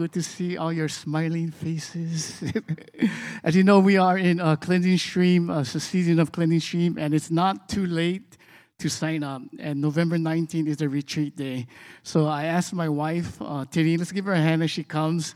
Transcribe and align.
Good 0.00 0.12
to 0.12 0.22
see 0.22 0.56
all 0.56 0.72
your 0.72 0.88
smiling 0.88 1.50
faces. 1.50 2.42
As 3.44 3.54
you 3.54 3.62
know, 3.62 3.80
we 3.80 3.98
are 3.98 4.16
in 4.16 4.40
a 4.40 4.56
cleansing 4.56 4.96
stream, 4.96 5.50
a 5.50 5.62
season 5.62 6.18
of 6.18 6.32
cleansing 6.32 6.60
stream, 6.60 6.96
and 6.98 7.12
it's 7.12 7.30
not 7.30 7.68
too 7.68 7.84
late 7.84 8.38
to 8.78 8.88
sign 8.88 9.22
up. 9.22 9.42
And 9.58 9.78
November 9.78 10.16
19th 10.16 10.68
is 10.68 10.78
the 10.78 10.88
retreat 10.88 11.36
day. 11.36 11.66
So 12.02 12.24
I 12.24 12.44
asked 12.44 12.72
my 12.72 12.88
wife, 12.88 13.36
uh, 13.42 13.66
Tini, 13.70 13.98
let's 13.98 14.10
give 14.10 14.24
her 14.24 14.32
a 14.32 14.40
hand 14.40 14.62
as 14.62 14.70
she 14.70 14.84
comes 14.84 15.34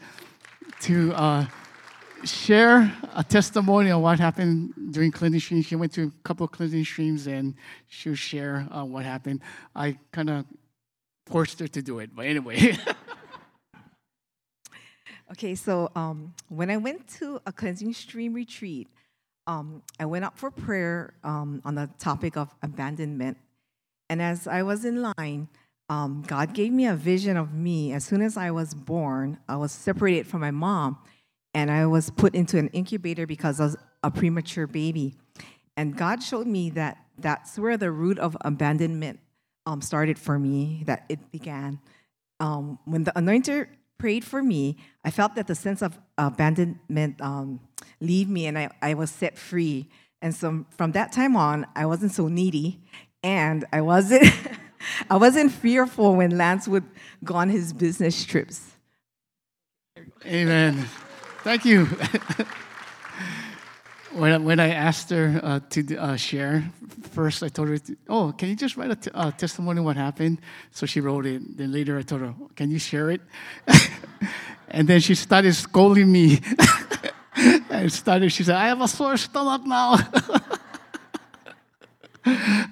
to 0.80 1.12
uh, 1.12 1.44
share 2.24 2.90
a 3.14 3.22
testimony 3.22 3.90
on 3.90 4.00
what 4.00 4.18
happened 4.18 4.72
during 4.92 5.12
cleansing 5.12 5.40
stream. 5.40 5.60
She 5.60 5.76
went 5.76 5.92
to 5.92 6.04
a 6.04 6.12
couple 6.26 6.44
of 6.44 6.52
cleansing 6.52 6.86
streams 6.86 7.26
and 7.26 7.54
she'll 7.86 8.14
share 8.14 8.66
uh, 8.70 8.82
what 8.86 9.04
happened. 9.04 9.42
I 9.76 9.98
kind 10.10 10.30
of 10.30 10.46
forced 11.26 11.60
her 11.60 11.68
to 11.68 11.82
do 11.82 11.98
it, 11.98 12.16
but 12.16 12.24
anyway. 12.24 12.78
Okay, 15.32 15.54
so 15.54 15.91
um, 15.95 16.34
when 16.48 16.70
I 16.70 16.77
went 16.77 17.09
to 17.19 17.41
a 17.46 17.52
cleansing 17.52 17.95
stream 17.95 18.34
retreat, 18.34 18.88
um, 19.47 19.83
I 19.98 20.05
went 20.05 20.24
up 20.24 20.38
for 20.38 20.50
prayer 20.50 21.14
um, 21.24 21.62
on 21.64 21.74
the 21.74 21.88
topic 21.98 22.37
of 22.37 22.55
abandonment. 22.62 23.38
And 24.10 24.20
as 24.20 24.47
I 24.47 24.62
was 24.62 24.84
in 24.84 25.02
line, 25.16 25.48
um, 25.88 26.24
God 26.27 26.52
gave 26.55 26.73
me 26.73 26.87
a 26.87 26.95
vision 26.95 27.37
of 27.37 27.55
me. 27.55 27.92
As 27.92 28.05
soon 28.05 28.20
as 28.23 28.37
I 28.37 28.50
was 28.50 28.74
born, 28.74 29.38
I 29.48 29.56
was 29.56 29.73
separated 29.73 30.27
from 30.27 30.41
my 30.41 30.50
mom, 30.50 30.98
and 31.52 31.70
I 31.70 31.86
was 31.86 32.11
put 32.11 32.34
into 32.34 32.59
an 32.59 32.69
incubator 32.69 33.27
because 33.27 33.61
I 33.61 33.64
was 33.64 33.77
a 34.02 34.11
premature 34.11 34.66
baby. 34.66 35.14
And 35.77 35.97
God 35.97 36.22
showed 36.22 36.47
me 36.47 36.70
that 36.70 36.98
that's 37.19 37.59
where 37.59 37.77
the 37.77 37.91
root 37.91 38.19
of 38.19 38.36
abandonment 38.42 39.20
um, 39.66 39.80
started 39.80 40.19
for 40.19 40.38
me, 40.38 40.83
that 40.86 41.05
it 41.09 41.30
began. 41.33 41.80
Um, 42.41 42.78
when 42.84 43.05
the 43.05 43.12
anointer 43.12 43.69
prayed 43.98 44.25
for 44.25 44.43
me, 44.43 44.77
I 45.05 45.11
felt 45.11 45.34
that 45.34 45.47
the 45.47 45.55
sense 45.55 45.83
of 45.83 45.98
abandonment 46.19 47.21
um, 47.21 47.61
leave 48.01 48.28
me 48.28 48.47
and 48.47 48.59
I, 48.59 48.70
I 48.83 48.95
was 48.95 49.11
set 49.11 49.39
free. 49.39 49.89
And 50.23 50.34
so 50.34 50.64
from 50.77 50.92
that 50.92 51.12
time 51.12 51.36
on, 51.36 51.67
I 51.77 51.86
wasn't 51.86 52.12
so 52.12 52.28
needy 52.28 52.81
and 53.23 53.64
I 53.73 53.81
wasn't, 53.81 54.33
I 55.11 55.17
wasn't 55.17 55.53
fearful 55.53 56.17
when 56.17 56.36
Lance 56.36 56.69
would 56.69 56.84
go 57.23 57.34
on 57.34 57.48
his 57.48 57.73
business 57.73 58.25
trips. 58.25 58.73
Amen. 60.27 60.89
Thank 61.42 61.64
you. 61.64 61.89
when, 64.15 64.45
when 64.45 64.61
I 64.61 64.70
asked 64.70 65.11
her 65.11 65.41
uh, 65.43 65.61
to 65.70 65.97
uh, 65.97 66.17
share, 66.17 66.65
first 67.12 67.43
I 67.43 67.48
told 67.48 67.69
her, 67.69 67.79
to, 67.79 67.97
"Oh, 68.09 68.33
can 68.37 68.48
you 68.48 68.57
just 68.57 68.77
write 68.77 68.91
a 68.91 68.97
t- 68.97 69.11
uh, 69.12 69.31
testimony 69.33 69.81
what 69.81 69.97
happened?" 69.97 70.41
So 70.70 70.87
she 70.87 71.01
wrote 71.01 71.27
it. 71.27 71.57
Then 71.57 71.73
later 71.73 71.98
I 71.98 72.03
told 72.03 72.23
her, 72.23 72.35
"Can 72.55 72.70
you 72.70 72.79
share 72.79 73.11
it?" 73.11 73.20
and 74.69 74.89
then 74.89 75.01
she 75.01 75.15
started 75.15 75.55
scolding 75.55 76.11
me. 76.11 76.41
and 77.70 77.92
started. 77.92 78.31
She 78.31 78.45
said, 78.45 78.57
"I 78.57 78.69
have 78.69 78.81
a 78.81 78.89
sore 78.89 79.17
stomach 79.17 79.67
now." 79.67 79.98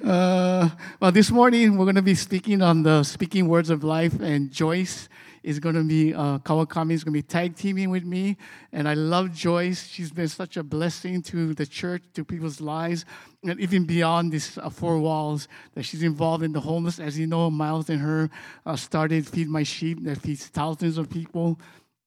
Uh, 0.03 0.71
well, 0.99 1.13
this 1.13 1.31
morning 1.31 1.77
we're 1.77 1.85
going 1.85 1.95
to 1.95 2.01
be 2.03 2.15
speaking 2.15 2.63
on 2.63 2.83
the 2.83 3.03
speaking 3.03 3.47
words 3.49 3.69
of 3.69 3.85
life, 3.85 4.19
and 4.19 4.51
Joyce 4.51 5.11
is 5.43 5.59
going 5.59 5.75
to 5.75 5.83
be 5.83 6.15
uh, 6.15 6.39
Kawakami 6.39 6.93
is 6.93 7.05
going 7.05 7.13
to 7.15 7.19
be 7.19 7.23
tag 7.23 7.57
teaming 7.57 7.91
with 7.91 8.05
me, 8.05 8.37
and 8.73 8.89
I 8.89 8.95
love 8.95 9.33
Joyce. 9.33 9.87
She's 9.89 10.11
been 10.11 10.29
such 10.29 10.57
a 10.57 10.63
blessing 10.63 11.23
to 11.23 11.55
the 11.55 11.67
church, 11.67 12.03
to 12.15 12.25
people's 12.25 12.61
lives, 12.61 13.05
and 13.45 13.59
even 13.61 13.85
beyond 13.85 14.33
these 14.33 14.57
uh, 14.59 14.71
four 14.71 14.99
walls. 14.99 15.49
That 15.75 15.85
she's 15.85 16.03
involved 16.03 16.45
in 16.45 16.53
the 16.53 16.61
homeless, 16.61 17.01
as 17.01 17.19
you 17.19 17.27
know. 17.27 17.51
Miles 17.51 17.91
and 17.91 18.01
her 18.01 18.31
uh, 18.65 18.77
started 18.77 19.27
Feed 19.27 19.49
My 19.49 19.63
Sheep 19.63 20.05
that 20.05 20.21
feeds 20.21 20.47
thousands 20.47 20.99
of 20.99 21.11
people. 21.11 21.59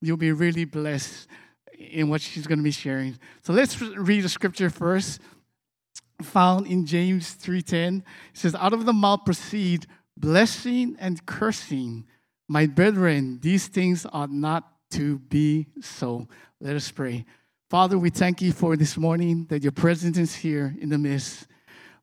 You'll 0.01 0.17
be 0.17 0.31
really 0.31 0.65
blessed 0.65 1.27
in 1.77 2.09
what 2.09 2.21
she's 2.21 2.47
going 2.47 2.59
to 2.59 2.63
be 2.63 2.71
sharing. 2.71 3.17
So 3.41 3.53
let's 3.53 3.81
read 3.81 4.21
the 4.21 4.29
scripture 4.29 4.69
first, 4.69 5.19
found 6.21 6.67
in 6.67 6.85
James 6.85 7.33
3:10. 7.33 7.97
It 7.97 8.03
says, 8.37 8.55
"Out 8.55 8.73
of 8.73 8.85
the 8.85 8.93
mouth 8.93 9.25
proceed 9.25 9.87
blessing 10.17 10.95
and 10.99 11.25
cursing." 11.25 12.05
My 12.47 12.67
brethren, 12.67 13.39
these 13.41 13.67
things 13.67 14.05
ought 14.11 14.31
not 14.31 14.71
to 14.91 15.19
be 15.19 15.67
so. 15.81 16.27
Let 16.59 16.75
us 16.75 16.91
pray. 16.91 17.25
Father, 17.69 17.97
we 17.97 18.09
thank 18.09 18.41
you 18.41 18.51
for 18.51 18.77
this 18.77 18.97
morning 18.97 19.47
that 19.49 19.63
your 19.63 19.71
presence 19.71 20.17
is 20.17 20.35
here 20.35 20.75
in 20.79 20.89
the 20.89 20.97
midst. 20.97 21.47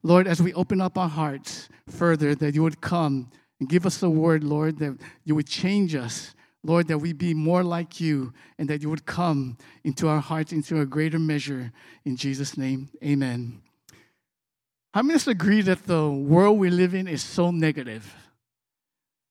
Lord, 0.03 0.27
as 0.27 0.41
we 0.41 0.53
open 0.53 0.81
up 0.81 0.97
our 0.97 1.07
hearts 1.07 1.69
further, 1.87 2.35
that 2.35 2.53
you 2.53 2.61
would 2.63 2.81
come 2.81 3.31
and 3.59 3.69
give 3.69 3.85
us 3.85 4.03
a 4.03 4.09
word, 4.09 4.43
Lord, 4.43 4.79
that 4.79 4.99
you 5.23 5.35
would 5.35 5.47
change 5.47 5.95
us. 5.95 6.35
Lord, 6.65 6.87
that 6.87 6.97
we 6.97 7.13
be 7.13 7.33
more 7.33 7.63
like 7.63 7.99
you 7.99 8.33
and 8.57 8.69
that 8.69 8.81
you 8.81 8.89
would 8.89 9.05
come 9.05 9.57
into 9.83 10.07
our 10.07 10.19
hearts 10.19 10.51
into 10.51 10.79
a 10.79 10.85
greater 10.85 11.19
measure. 11.19 11.71
In 12.05 12.15
Jesus' 12.15 12.57
name, 12.57 12.89
amen. 13.03 13.61
How 14.93 15.01
many 15.01 15.15
of 15.15 15.21
us 15.21 15.27
agree 15.27 15.61
that 15.61 15.87
the 15.87 16.09
world 16.09 16.59
we 16.59 16.69
live 16.69 16.93
in 16.93 17.07
is 17.07 17.23
so 17.23 17.51
negative? 17.51 18.13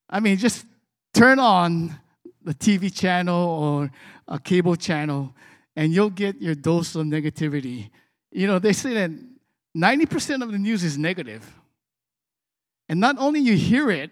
I 0.09 0.19
mean, 0.19 0.37
just 0.37 0.65
turn 1.13 1.39
on 1.39 1.99
the 2.43 2.53
TV 2.53 2.93
channel 2.93 3.47
or 3.47 3.91
a 4.27 4.39
cable 4.39 4.75
channel, 4.75 5.33
and 5.75 5.93
you'll 5.93 6.09
get 6.09 6.41
your 6.41 6.55
dose 6.55 6.95
of 6.95 7.05
negativity. 7.05 7.89
You 8.31 8.47
know, 8.47 8.59
they 8.59 8.73
say 8.73 8.93
that 8.95 9.11
90% 9.75 10.43
of 10.43 10.51
the 10.51 10.57
news 10.57 10.83
is 10.83 10.97
negative. 10.97 11.49
And 12.89 12.99
not 12.99 13.17
only 13.17 13.39
you 13.39 13.55
hear 13.55 13.89
it, 13.89 14.11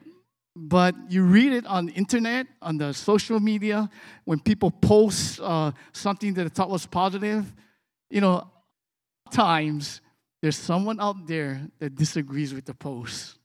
but 0.55 0.95
you 1.09 1.23
read 1.23 1.53
it 1.53 1.65
on 1.65 1.85
the 1.87 1.93
internet, 1.93 2.47
on 2.61 2.77
the 2.77 2.93
social 2.93 3.39
media, 3.39 3.89
when 4.25 4.39
people 4.39 4.69
post 4.69 5.39
uh, 5.39 5.71
something 5.93 6.33
that 6.33 6.43
they 6.43 6.49
thought 6.49 6.69
was 6.69 6.85
positive. 6.85 7.51
You 8.09 8.21
know, 8.21 8.49
times 9.31 10.01
there's 10.41 10.57
someone 10.57 10.99
out 10.99 11.27
there 11.27 11.61
that 11.79 11.95
disagrees 11.95 12.53
with 12.53 12.65
the 12.65 12.73
post. 12.73 13.37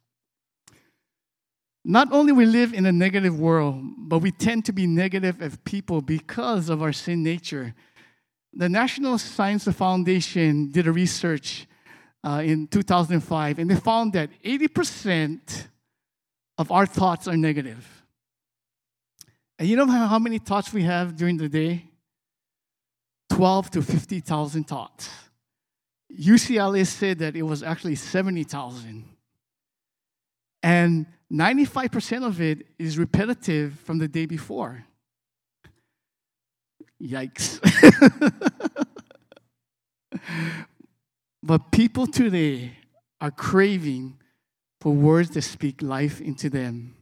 Not 1.89 2.11
only 2.11 2.33
we 2.33 2.47
live 2.47 2.75
in 2.75 2.85
a 2.85 2.91
negative 2.91 3.39
world, 3.39 3.81
but 3.97 4.19
we 4.19 4.33
tend 4.33 4.65
to 4.65 4.73
be 4.73 4.89
negative 4.89 5.41
as 5.41 5.57
people 5.59 6.01
because 6.01 6.69
of 6.69 6.83
our 6.83 6.93
sin 6.93 7.23
nature. 7.23 7.77
The 8.53 8.69
National 8.69 9.19
Science 9.19 9.69
Foundation 9.69 10.73
did 10.73 10.89
a 10.89 10.93
research 10.93 11.69
uh, 12.25 12.43
in 12.45 12.67
2005, 12.67 13.61
and 13.61 13.71
they 13.71 13.77
found 13.77 14.15
that 14.15 14.31
80% 14.45 15.69
of 16.59 16.73
our 16.73 16.87
thoughts 16.87 17.29
are 17.29 17.37
negative. 17.37 17.87
And 19.57 19.69
you 19.69 19.77
know 19.77 19.87
how 19.87 20.19
many 20.19 20.39
thoughts 20.39 20.73
we 20.73 20.83
have 20.83 21.17
during 21.17 21.37
the 21.37 21.49
day? 21.49 21.85
12 23.31 23.71
to 23.71 23.83
50,000 23.83 24.65
thoughts. 24.65 25.09
UCLA 26.13 26.85
said 26.85 27.21
that 27.21 27.37
it 27.37 27.43
was 27.43 27.63
actually 27.63 27.95
70,000. 27.95 29.05
And 30.65 31.07
95% 31.32 32.25
of 32.25 32.41
it 32.41 32.66
is 32.78 32.98
repetitive 32.98 33.78
from 33.81 33.98
the 33.98 34.09
day 34.09 34.26
before. 34.26 34.84
Yikes. 37.03 37.60
but 41.42 41.70
people 41.72 42.06
today 42.06 42.72
are 43.20 43.31
craving 43.31 44.19
for 44.81 44.92
words 44.92 45.31
that 45.31 45.42
speak 45.42 45.82
life 45.82 46.20
into 46.20 46.48
them. 46.48 46.94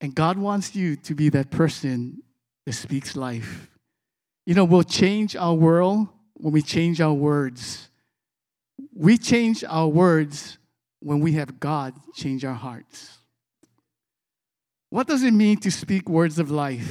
And 0.00 0.14
God 0.14 0.38
wants 0.38 0.74
you 0.74 0.96
to 0.96 1.14
be 1.14 1.28
that 1.30 1.50
person 1.50 2.22
that 2.64 2.72
speaks 2.72 3.16
life. 3.16 3.68
You 4.44 4.54
know, 4.54 4.64
we'll 4.64 4.82
change 4.82 5.36
our 5.36 5.54
world 5.54 6.08
when 6.34 6.52
we 6.52 6.62
change 6.62 7.00
our 7.00 7.14
words. 7.14 7.88
We 8.94 9.18
change 9.18 9.64
our 9.64 9.88
words 9.88 10.58
when 11.00 11.20
we 11.20 11.32
have 11.32 11.60
God 11.60 11.94
change 12.14 12.44
our 12.44 12.54
hearts. 12.54 13.18
What 14.96 15.08
does 15.08 15.22
it 15.22 15.34
mean 15.34 15.58
to 15.58 15.70
speak 15.70 16.08
words 16.08 16.38
of 16.38 16.50
life? 16.50 16.90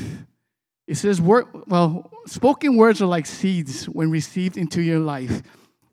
It 0.86 0.94
says, 0.94 1.20
well, 1.20 2.12
spoken 2.28 2.78
words 2.78 3.02
are 3.02 3.08
like 3.08 3.26
seeds 3.26 3.86
when 3.86 4.12
received 4.12 4.58
into 4.58 4.84
your 4.84 5.00
life. 5.00 5.42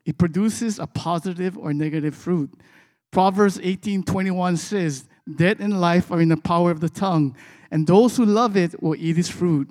It 0.05 0.19
produces 0.19 0.79
a 0.79 0.87
positive 0.87 1.57
or 1.57 1.73
negative 1.73 2.15
fruit. 2.15 2.51
Proverbs 3.13 3.57
18:21 3.61 4.59
says, 4.59 5.09
"Death 5.25 5.59
and 5.59 5.81
life 5.81 6.13
are 6.13 6.21
in 6.21 6.29
the 6.29 6.37
power 6.37 6.71
of 6.71 6.81
the 6.81 6.91
tongue, 6.91 7.35
and 7.71 7.87
those 7.87 8.19
who 8.19 8.27
love 8.27 8.59
it 8.59 8.83
will 8.83 8.95
eat 8.97 9.17
its 9.17 9.31
fruit." 9.31 9.71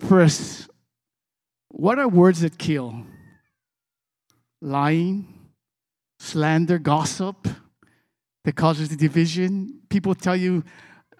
First, 0.00 0.70
what 1.68 1.98
are 1.98 2.08
words 2.08 2.40
that 2.40 2.56
kill? 2.56 3.04
Lying, 4.62 5.50
slander, 6.18 6.78
gossip 6.78 7.46
that 8.46 8.54
causes 8.54 8.88
the 8.88 8.96
division. 8.96 9.80
People 9.88 10.14
tell 10.14 10.36
you, 10.36 10.62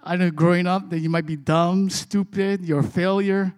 I 0.00 0.14
know, 0.14 0.30
growing 0.30 0.68
up, 0.68 0.90
that 0.90 1.00
you 1.00 1.10
might 1.10 1.26
be 1.26 1.34
dumb, 1.34 1.90
stupid, 1.90 2.64
you're 2.64 2.78
a 2.78 2.84
failure, 2.84 3.52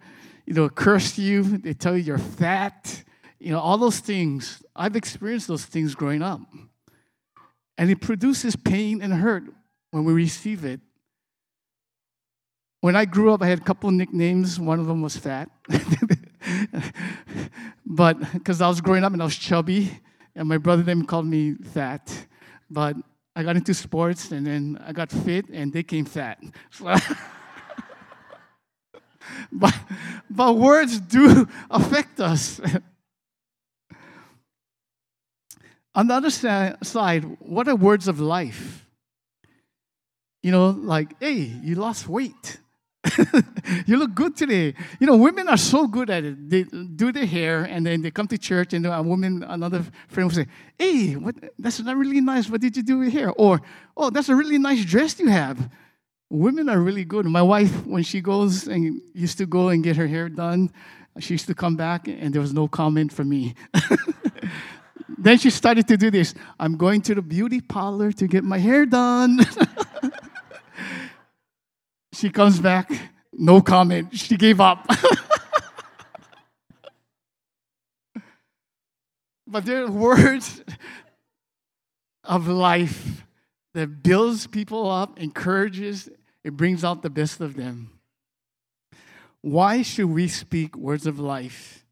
you 0.47 0.55
know, 0.55 0.67
curse 0.69 1.19
you. 1.19 1.43
They 1.43 1.75
tell 1.75 1.95
you 1.95 2.01
you're 2.01 2.17
fat, 2.17 3.03
you 3.37 3.51
know, 3.51 3.59
all 3.59 3.77
those 3.77 3.99
things. 3.99 4.63
I've 4.75 4.95
experienced 4.95 5.47
those 5.47 5.65
things 5.65 5.93
growing 5.93 6.23
up. 6.23 6.41
And 7.77 7.91
it 7.91 8.01
produces 8.01 8.55
pain 8.55 9.03
and 9.03 9.13
hurt 9.13 9.43
when 9.91 10.03
we 10.03 10.13
receive 10.13 10.65
it. 10.65 10.79
when 12.81 12.95
I 12.95 13.05
grew 13.05 13.31
up, 13.31 13.43
I 13.43 13.47
had 13.49 13.59
a 13.59 13.63
couple 13.63 13.91
nicknames. 13.91 14.59
One 14.59 14.79
of 14.79 14.87
them 14.87 15.03
was 15.03 15.15
fat. 15.15 15.47
but 17.85 18.19
because 18.33 18.61
I 18.61 18.67
was 18.67 18.81
growing 18.81 19.03
up 19.03 19.13
and 19.13 19.21
I 19.21 19.25
was 19.25 19.37
chubby, 19.37 19.91
and 20.35 20.49
my 20.49 20.57
brother 20.57 20.81
then 20.81 21.05
called 21.05 21.27
me 21.27 21.53
fat. 21.53 22.25
But 22.67 22.95
I 23.39 23.43
got 23.43 23.55
into 23.55 23.73
sports 23.73 24.33
and 24.33 24.45
then 24.45 24.77
I 24.85 24.91
got 24.91 25.09
fit 25.09 25.47
and 25.47 25.71
they 25.71 25.81
came 25.81 26.03
fat. 26.03 26.43
So 26.71 26.93
but, 29.53 29.73
but 30.29 30.57
words 30.57 30.99
do 30.99 31.47
affect 31.71 32.19
us. 32.19 32.59
On 35.95 36.07
the 36.07 36.15
other 36.15 36.29
side, 36.29 37.37
what 37.39 37.69
are 37.69 37.77
words 37.77 38.09
of 38.09 38.19
life? 38.19 38.85
You 40.43 40.51
know, 40.51 40.71
like, 40.71 41.15
hey, 41.21 41.55
you 41.63 41.75
lost 41.75 42.09
weight. 42.09 42.59
you 43.85 43.97
look 43.97 44.13
good 44.13 44.35
today. 44.35 44.73
You 44.99 45.07
know, 45.07 45.15
women 45.15 45.47
are 45.47 45.57
so 45.57 45.87
good 45.87 46.09
at 46.09 46.23
it. 46.23 46.49
They 46.49 46.63
do 46.63 47.11
their 47.11 47.25
hair 47.25 47.63
and 47.63 47.85
then 47.85 48.01
they 48.01 48.11
come 48.11 48.27
to 48.27 48.37
church, 48.37 48.73
and 48.73 48.85
a 48.85 49.01
woman, 49.01 49.43
another 49.47 49.85
friend 50.09 50.29
will 50.29 50.35
say, 50.35 50.47
Hey, 50.77 51.13
what, 51.13 51.35
that's 51.57 51.79
not 51.79 51.95
really 51.95 52.21
nice. 52.21 52.49
What 52.49 52.61
did 52.61 52.75
you 52.75 52.83
do 52.83 52.99
with 52.99 53.13
hair? 53.13 53.31
Or, 53.31 53.61
Oh, 53.95 54.09
that's 54.09 54.29
a 54.29 54.35
really 54.35 54.57
nice 54.57 54.83
dress 54.83 55.19
you 55.19 55.29
have. 55.29 55.69
Women 56.29 56.69
are 56.69 56.79
really 56.79 57.05
good. 57.05 57.25
My 57.25 57.41
wife, 57.41 57.85
when 57.85 58.03
she 58.03 58.21
goes 58.21 58.67
and 58.67 59.01
used 59.13 59.37
to 59.39 59.45
go 59.45 59.69
and 59.69 59.83
get 59.83 59.95
her 59.95 60.07
hair 60.07 60.29
done, 60.29 60.71
she 61.19 61.33
used 61.33 61.47
to 61.47 61.55
come 61.55 61.75
back 61.75 62.07
and 62.07 62.33
there 62.33 62.41
was 62.41 62.53
no 62.53 62.67
comment 62.67 63.11
from 63.11 63.29
me. 63.29 63.55
then 65.17 65.37
she 65.37 65.49
started 65.49 65.87
to 65.87 65.97
do 65.97 66.11
this 66.11 66.35
I'm 66.59 66.77
going 66.77 67.01
to 67.03 67.15
the 67.15 67.21
beauty 67.21 67.61
parlor 67.61 68.11
to 68.11 68.27
get 68.27 68.43
my 68.43 68.57
hair 68.57 68.85
done. 68.85 69.39
She 72.19 72.29
comes 72.29 72.59
back, 72.59 72.91
no 73.31 73.61
comment. 73.61 74.13
She 74.13 74.35
gave 74.35 74.59
up. 74.59 74.85
but 79.47 79.63
there 79.63 79.85
are 79.85 79.89
words 79.89 80.61
of 82.25 82.49
life 82.49 83.23
that 83.73 84.03
builds 84.03 84.47
people 84.47 84.91
up, 84.91 85.17
encourages, 85.17 86.09
it 86.43 86.57
brings 86.57 86.83
out 86.83 87.03
the 87.03 87.09
best 87.09 87.39
of 87.39 87.55
them. 87.55 87.89
Why 89.39 89.81
should 89.81 90.07
we 90.07 90.27
speak 90.27 90.75
words 90.75 91.07
of 91.07 91.21
life? 91.21 91.85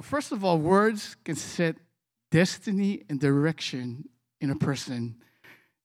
First 0.00 0.30
of 0.30 0.44
all, 0.44 0.58
words 0.58 1.16
can 1.24 1.34
set 1.34 1.74
destiny 2.30 3.02
and 3.08 3.18
direction 3.18 4.08
in 4.40 4.50
a 4.50 4.56
person. 4.56 5.16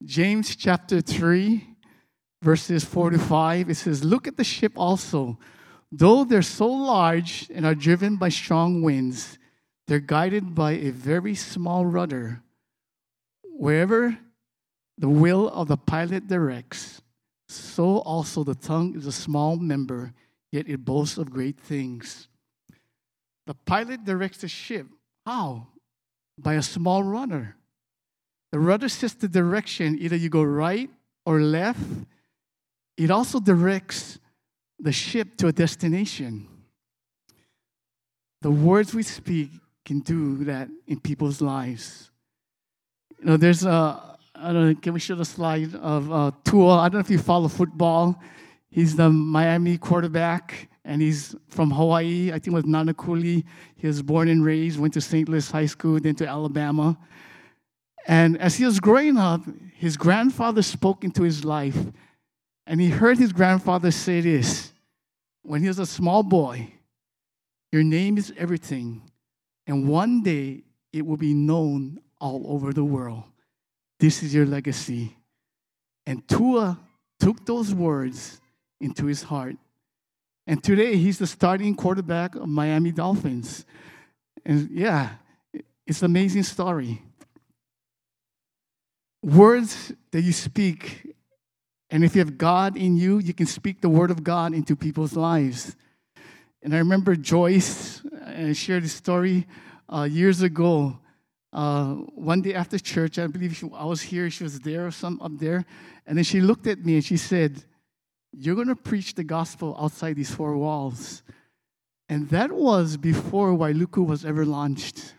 James 0.05 0.55
chapter 0.55 1.01
3 1.01 1.76
verses 2.47 2.85
4 2.85 3.09
to 3.09 3.19
5, 3.19 3.69
it 3.69 3.75
says, 3.75 4.05
Look 4.05 4.25
at 4.25 4.37
the 4.37 4.43
ship 4.45 4.71
also. 4.77 5.37
Though 5.91 6.23
they're 6.23 6.41
so 6.41 6.67
large 6.67 7.51
and 7.53 7.65
are 7.65 7.75
driven 7.75 8.15
by 8.15 8.29
strong 8.29 8.81
winds, 8.81 9.37
they're 9.85 9.99
guided 9.99 10.55
by 10.55 10.71
a 10.71 10.91
very 10.91 11.35
small 11.35 11.85
rudder. 11.85 12.41
Wherever 13.43 14.17
the 14.97 15.09
will 15.09 15.49
of 15.49 15.67
the 15.67 15.75
pilot 15.75 16.27
directs, 16.27 17.01
so 17.49 17.97
also 17.99 18.45
the 18.45 18.55
tongue 18.55 18.95
is 18.95 19.05
a 19.05 19.11
small 19.11 19.57
member, 19.57 20.13
yet 20.49 20.69
it 20.69 20.85
boasts 20.85 21.17
of 21.17 21.29
great 21.29 21.59
things. 21.59 22.29
The 23.45 23.55
pilot 23.55 24.05
directs 24.05 24.37
the 24.37 24.47
ship. 24.47 24.87
How? 25.25 25.67
By 26.37 26.53
a 26.53 26.63
small 26.63 27.03
rudder. 27.03 27.57
The 28.53 28.59
rudder 28.59 28.87
sets 28.87 29.15
the 29.15 29.27
direction. 29.27 29.97
Either 29.99 30.15
you 30.15 30.29
go 30.29 30.43
right 30.43 30.89
or 31.25 31.41
left, 31.41 31.83
it 32.97 33.11
also 33.11 33.39
directs 33.39 34.19
the 34.79 34.91
ship 34.91 35.37
to 35.37 35.47
a 35.47 35.51
destination. 35.51 36.47
The 38.41 38.51
words 38.51 38.93
we 38.93 39.03
speak 39.03 39.51
can 39.85 39.99
do 39.99 40.43
that 40.45 40.67
in 40.87 40.99
people's 40.99 41.41
lives. 41.41 42.11
You 43.19 43.25
know, 43.25 43.37
there's 43.37 43.65
a, 43.65 44.17
I 44.35 44.53
don't 44.53 44.67
know, 44.67 44.75
can 44.75 44.93
we 44.93 44.99
show 44.99 45.15
the 45.15 45.25
slide 45.25 45.73
of 45.75 46.11
uh, 46.11 46.31
Tua? 46.43 46.77
I 46.77 46.89
don't 46.89 46.95
know 46.95 46.99
if 46.99 47.09
you 47.09 47.19
follow 47.19 47.47
football. 47.47 48.21
He's 48.69 48.95
the 48.95 49.09
Miami 49.09 49.77
quarterback, 49.77 50.69
and 50.83 51.01
he's 51.01 51.35
from 51.47 51.71
Hawaii. 51.71 52.29
I 52.29 52.33
think 52.33 52.47
it 52.47 52.53
was 52.53 52.65
Nanakuli. 52.65 53.43
He 53.75 53.87
was 53.87 54.01
born 54.01 54.27
and 54.27 54.43
raised, 54.43 54.79
went 54.79 54.93
to 54.93 55.01
St. 55.01 55.27
Louis 55.27 55.49
High 55.49 55.65
School, 55.65 55.99
then 55.99 56.15
to 56.15 56.27
Alabama. 56.27 56.97
And 58.07 58.37
as 58.39 58.55
he 58.55 58.65
was 58.65 58.79
growing 58.79 59.17
up, 59.17 59.41
his 59.75 59.97
grandfather 59.97 60.61
spoke 60.61 61.03
into 61.03 61.23
his 61.23 61.43
life 61.43 61.77
and 62.67 62.81
he 62.81 62.89
heard 62.89 63.17
his 63.17 63.31
grandfather 63.31 63.91
say 63.91 64.21
this 64.21 64.73
when 65.41 65.61
he 65.61 65.67
was 65.67 65.79
a 65.79 65.85
small 65.85 66.21
boy 66.21 66.73
Your 67.71 67.83
name 67.83 68.17
is 68.17 68.33
everything, 68.37 69.01
and 69.65 69.87
one 69.87 70.21
day 70.21 70.63
it 70.93 71.05
will 71.05 71.17
be 71.17 71.33
known 71.33 71.99
all 72.19 72.43
over 72.47 72.73
the 72.73 72.83
world. 72.83 73.23
This 73.99 74.23
is 74.23 74.33
your 74.33 74.45
legacy. 74.45 75.15
And 76.05 76.25
Tua 76.27 76.79
took 77.19 77.45
those 77.45 77.73
words 77.73 78.39
into 78.79 79.05
his 79.05 79.23
heart. 79.23 79.57
And 80.45 80.63
today 80.63 80.95
he's 80.95 81.19
the 81.19 81.27
starting 81.27 81.75
quarterback 81.75 82.35
of 82.35 82.47
Miami 82.47 82.91
Dolphins. 82.91 83.65
And 84.45 84.69
yeah, 84.71 85.09
it's 85.85 86.01
an 86.01 86.05
amazing 86.05 86.43
story. 86.43 87.01
Words 89.21 89.91
that 90.11 90.21
you 90.21 90.31
speak 90.31 91.15
and 91.89 92.03
if 92.03 92.15
you 92.15 92.19
have 92.19 92.37
God 92.37 92.75
in 92.75 92.97
you, 92.97 93.19
you 93.19 93.33
can 93.33 93.45
speak 93.45 93.81
the 93.81 93.89
word 93.89 94.11
of 94.11 94.23
God 94.23 94.53
into 94.53 94.75
people's 94.75 95.15
lives. 95.15 95.75
And 96.61 96.75
I 96.75 96.79
remember 96.79 97.15
Joyce 97.15 98.03
uh, 98.05 98.53
shared 98.53 98.83
a 98.83 98.89
story 98.89 99.47
uh, 99.87 100.03
years 100.03 100.41
ago. 100.41 100.99
Uh, 101.53 101.93
one 102.13 102.41
day 102.41 102.53
after 102.53 102.77
church, 102.77 103.17
I 103.17 103.27
believe 103.27 103.55
she, 103.55 103.69
I 103.73 103.85
was 103.85 104.01
here, 104.01 104.29
she 104.29 104.43
was 104.43 104.59
there 104.59 104.87
or 104.87 104.91
some 104.91 105.21
up 105.21 105.31
there, 105.37 105.65
and 106.05 106.17
then 106.17 106.25
she 106.25 106.41
looked 106.41 106.67
at 106.67 106.83
me 106.85 106.95
and 106.95 107.05
she 107.05 107.15
said, 107.15 107.63
"You're 108.33 108.55
going 108.55 108.67
to 108.67 108.75
preach 108.75 109.15
the 109.15 109.23
gospel 109.23 109.75
outside 109.79 110.17
these 110.17 110.29
four 110.29 110.57
walls." 110.57 111.23
And 112.09 112.29
that 112.29 112.51
was 112.51 112.97
before 112.97 113.51
Wailuku 113.51 114.05
was 114.05 114.25
ever 114.25 114.45
launched. 114.45 115.13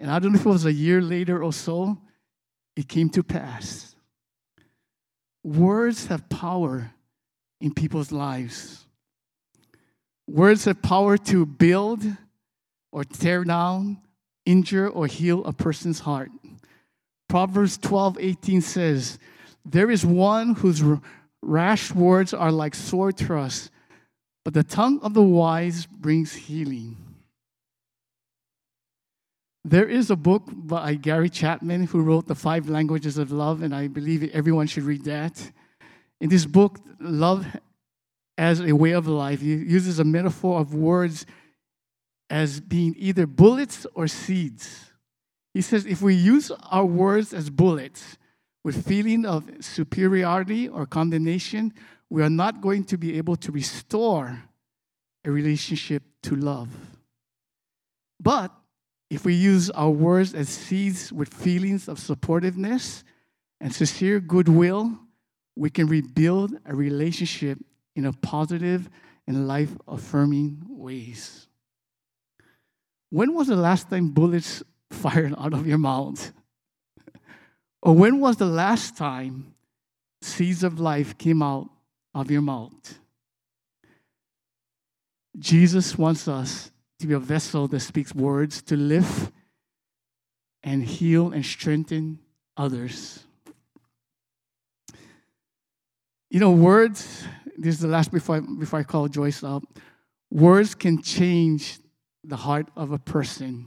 And 0.00 0.10
I 0.10 0.18
don't 0.18 0.32
know 0.32 0.38
if 0.38 0.46
it 0.46 0.48
was 0.48 0.66
a 0.66 0.72
year 0.72 1.00
later 1.00 1.42
or 1.42 1.52
so, 1.52 1.98
it 2.76 2.88
came 2.88 3.08
to 3.10 3.22
pass. 3.22 3.93
Words 5.44 6.06
have 6.06 6.28
power 6.30 6.90
in 7.60 7.74
people's 7.74 8.10
lives. 8.10 8.86
Words 10.26 10.64
have 10.64 10.80
power 10.80 11.18
to 11.18 11.44
build 11.44 12.02
or 12.90 13.04
tear 13.04 13.44
down, 13.44 13.98
injure 14.46 14.88
or 14.88 15.06
heal 15.06 15.44
a 15.44 15.52
person's 15.52 16.00
heart. 16.00 16.30
Proverbs 17.28 17.76
12 17.76 18.18
18 18.18 18.60
says, 18.62 19.18
There 19.66 19.90
is 19.90 20.06
one 20.06 20.54
whose 20.54 20.82
rash 21.42 21.92
words 21.92 22.32
are 22.32 22.52
like 22.52 22.74
sword 22.74 23.18
thrusts, 23.18 23.70
but 24.46 24.54
the 24.54 24.64
tongue 24.64 24.98
of 25.02 25.12
the 25.12 25.22
wise 25.22 25.84
brings 25.84 26.32
healing. 26.32 26.96
There 29.66 29.88
is 29.88 30.10
a 30.10 30.16
book 30.16 30.42
by 30.46 30.94
Gary 30.94 31.30
Chapman 31.30 31.84
who 31.84 32.02
wrote 32.02 32.26
The 32.26 32.34
Five 32.34 32.68
Languages 32.68 33.16
of 33.16 33.32
Love, 33.32 33.62
and 33.62 33.74
I 33.74 33.88
believe 33.88 34.30
everyone 34.34 34.66
should 34.66 34.82
read 34.82 35.04
that. 35.04 35.50
In 36.20 36.28
this 36.28 36.44
book, 36.44 36.78
Love 37.00 37.46
as 38.36 38.60
a 38.60 38.72
Way 38.72 38.92
of 38.92 39.06
Life, 39.06 39.42
uses 39.42 39.98
a 39.98 40.04
metaphor 40.04 40.60
of 40.60 40.74
words 40.74 41.24
as 42.28 42.60
being 42.60 42.94
either 42.98 43.26
bullets 43.26 43.86
or 43.94 44.06
seeds. 44.06 44.92
He 45.54 45.62
says 45.62 45.86
if 45.86 46.02
we 46.02 46.14
use 46.14 46.50
our 46.70 46.84
words 46.84 47.32
as 47.32 47.48
bullets 47.48 48.18
with 48.64 48.86
feeling 48.86 49.24
of 49.24 49.48
superiority 49.60 50.68
or 50.68 50.84
condemnation, 50.84 51.72
we 52.10 52.22
are 52.22 52.30
not 52.30 52.60
going 52.60 52.84
to 52.84 52.98
be 52.98 53.16
able 53.16 53.36
to 53.36 53.50
restore 53.52 54.42
a 55.24 55.30
relationship 55.30 56.02
to 56.22 56.36
love. 56.36 56.68
But 58.20 58.52
if 59.14 59.24
we 59.24 59.34
use 59.34 59.70
our 59.70 59.90
words 59.90 60.34
as 60.34 60.48
seeds 60.48 61.12
with 61.12 61.32
feelings 61.32 61.86
of 61.86 61.98
supportiveness 61.98 63.04
and 63.60 63.72
sincere 63.72 64.18
goodwill, 64.18 64.98
we 65.54 65.70
can 65.70 65.86
rebuild 65.86 66.52
a 66.66 66.74
relationship 66.74 67.58
in 67.94 68.06
a 68.06 68.12
positive 68.12 68.90
and 69.28 69.46
life 69.46 69.70
affirming 69.86 70.60
ways. 70.68 71.46
When 73.10 73.34
was 73.34 73.46
the 73.46 73.54
last 73.54 73.88
time 73.88 74.10
bullets 74.10 74.64
fired 74.90 75.32
out 75.38 75.54
of 75.54 75.64
your 75.64 75.78
mouth? 75.78 76.32
or 77.82 77.94
when 77.94 78.18
was 78.18 78.36
the 78.36 78.46
last 78.46 78.96
time 78.96 79.54
seeds 80.22 80.64
of 80.64 80.80
life 80.80 81.16
came 81.18 81.40
out 81.40 81.68
of 82.14 82.32
your 82.32 82.42
mouth? 82.42 82.98
Jesus 85.38 85.96
wants 85.96 86.26
us 86.26 86.72
to 87.00 87.06
be 87.06 87.14
a 87.14 87.18
vessel 87.18 87.68
that 87.68 87.80
speaks 87.80 88.14
words 88.14 88.62
to 88.62 88.76
lift 88.76 89.32
and 90.62 90.84
heal 90.84 91.32
and 91.32 91.44
strengthen 91.44 92.18
others. 92.56 93.24
You 96.30 96.40
know, 96.40 96.50
words 96.50 97.24
this 97.56 97.76
is 97.76 97.80
the 97.80 97.88
last 97.88 98.10
before 98.12 98.36
I, 98.36 98.40
before 98.40 98.78
I 98.78 98.82
call 98.82 99.08
Joyce 99.08 99.42
up. 99.42 99.62
Words 100.30 100.74
can 100.74 101.02
change 101.02 101.78
the 102.24 102.36
heart 102.36 102.68
of 102.76 102.92
a 102.92 102.98
person. 102.98 103.66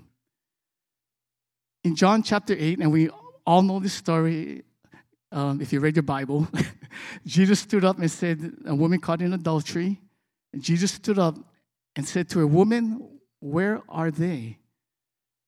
In 1.83 1.95
John 1.95 2.23
chapter 2.23 2.55
8, 2.57 2.79
and 2.79 2.91
we 2.91 3.09
all 3.45 3.61
know 3.61 3.79
this 3.79 3.93
story 3.93 4.63
um, 5.31 5.59
if 5.61 5.73
you 5.73 5.79
read 5.79 5.95
your 5.95 6.03
Bible, 6.03 6.47
Jesus 7.25 7.59
stood 7.59 7.83
up 7.83 7.99
and 7.99 8.09
said, 8.09 8.53
A 8.65 8.75
woman 8.75 8.99
caught 8.99 9.21
in 9.21 9.33
adultery. 9.33 9.99
And 10.53 10.61
Jesus 10.61 10.93
stood 10.93 11.19
up 11.19 11.35
and 11.95 12.07
said 12.07 12.29
to 12.29 12.39
her, 12.39 12.47
Woman, 12.47 13.16
where 13.51 13.81
are 13.87 14.11
they? 14.11 14.57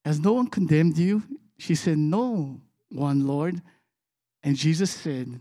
Has 0.06 0.20
no 0.20 0.34
one 0.34 0.48
condemned 0.48 0.98
you? 0.98 1.24
She 1.58 1.75
said, 1.75 1.98
No 1.98 2.62
one, 2.89 3.27
Lord. 3.27 3.62
And 4.44 4.56
Jesus 4.56 4.91
said, 4.91 5.39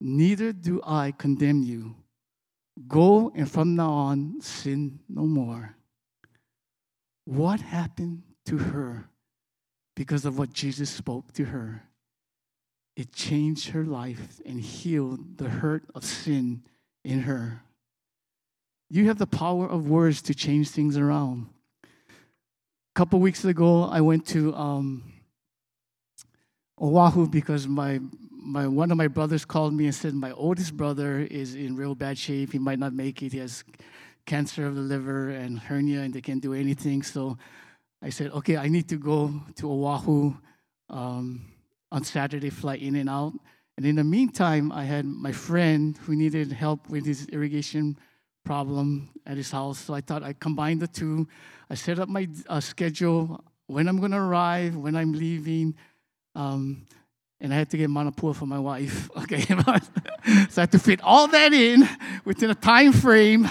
Neither 0.00 0.52
do 0.52 0.80
I 0.84 1.12
condemn 1.16 1.62
you. 1.62 1.94
Go 2.88 3.30
and 3.34 3.50
from 3.50 3.76
now 3.76 3.90
on 3.90 4.40
sin 4.40 5.00
no 5.08 5.26
more. 5.26 5.76
What 7.24 7.60
happened 7.60 8.22
to 8.46 8.56
her 8.56 9.08
because 9.94 10.24
of 10.24 10.38
what 10.38 10.52
Jesus 10.52 10.90
spoke 10.90 11.32
to 11.34 11.44
her? 11.44 11.84
It 12.96 13.12
changed 13.12 13.70
her 13.70 13.84
life 13.84 14.40
and 14.44 14.60
healed 14.60 15.38
the 15.38 15.48
hurt 15.48 15.84
of 15.94 16.04
sin 16.04 16.64
in 17.04 17.20
her. 17.20 17.62
You 18.88 19.06
have 19.06 19.18
the 19.18 19.26
power 19.26 19.68
of 19.68 19.88
words 19.88 20.20
to 20.22 20.34
change 20.34 20.70
things 20.70 20.96
around. 20.96 21.46
A 23.00 23.02
couple 23.02 23.20
weeks 23.20 23.46
ago, 23.46 23.84
I 23.84 24.02
went 24.02 24.26
to 24.26 24.54
um, 24.54 25.02
Oahu 26.78 27.28
because 27.28 27.66
my 27.66 27.98
my 28.30 28.68
one 28.68 28.90
of 28.90 28.98
my 28.98 29.08
brothers 29.08 29.46
called 29.46 29.72
me 29.72 29.86
and 29.86 29.94
said 29.94 30.12
my 30.12 30.32
oldest 30.32 30.76
brother 30.76 31.20
is 31.20 31.54
in 31.54 31.76
real 31.76 31.94
bad 31.94 32.18
shape. 32.18 32.52
He 32.52 32.58
might 32.58 32.78
not 32.78 32.92
make 32.92 33.22
it. 33.22 33.32
He 33.32 33.38
has 33.38 33.64
cancer 34.26 34.66
of 34.66 34.74
the 34.74 34.82
liver 34.82 35.30
and 35.30 35.58
hernia, 35.58 36.02
and 36.02 36.12
they 36.12 36.20
can't 36.20 36.42
do 36.42 36.52
anything. 36.52 37.02
So 37.02 37.38
I 38.02 38.10
said, 38.10 38.32
okay, 38.32 38.58
I 38.58 38.68
need 38.68 38.86
to 38.90 38.96
go 38.96 39.32
to 39.56 39.72
Oahu 39.72 40.34
um, 40.90 41.46
on 41.90 42.04
Saturday, 42.04 42.50
fly 42.50 42.74
in 42.74 42.96
and 42.96 43.08
out. 43.08 43.32
And 43.78 43.86
in 43.86 43.96
the 43.96 44.04
meantime, 44.04 44.70
I 44.72 44.84
had 44.84 45.06
my 45.06 45.32
friend 45.32 45.96
who 46.04 46.14
needed 46.14 46.52
help 46.52 46.90
with 46.90 47.06
his 47.06 47.24
irrigation 47.28 47.96
problem 48.44 49.08
at 49.24 49.38
his 49.38 49.50
house. 49.50 49.78
So 49.78 49.94
I 49.94 50.02
thought 50.02 50.22
I'd 50.22 50.38
combine 50.38 50.78
the 50.78 50.86
two. 50.86 51.28
I 51.70 51.74
set 51.74 52.00
up 52.00 52.08
my 52.08 52.28
uh, 52.48 52.58
schedule, 52.58 53.44
when 53.68 53.88
I'm 53.88 53.98
going 53.98 54.10
to 54.10 54.18
arrive, 54.18 54.74
when 54.74 54.96
I'm 54.96 55.12
leaving. 55.12 55.76
Um, 56.34 56.88
and 57.40 57.54
I 57.54 57.56
had 57.56 57.70
to 57.70 57.76
get 57.76 57.88
Manapua 57.88 58.34
for 58.34 58.46
my 58.46 58.58
wife. 58.58 59.08
Okay, 59.22 59.42
so 60.50 60.60
I 60.60 60.62
had 60.62 60.72
to 60.72 60.78
fit 60.78 61.00
all 61.02 61.28
that 61.28 61.52
in 61.52 61.88
within 62.24 62.50
a 62.50 62.54
time 62.54 62.92
frame. 62.92 63.48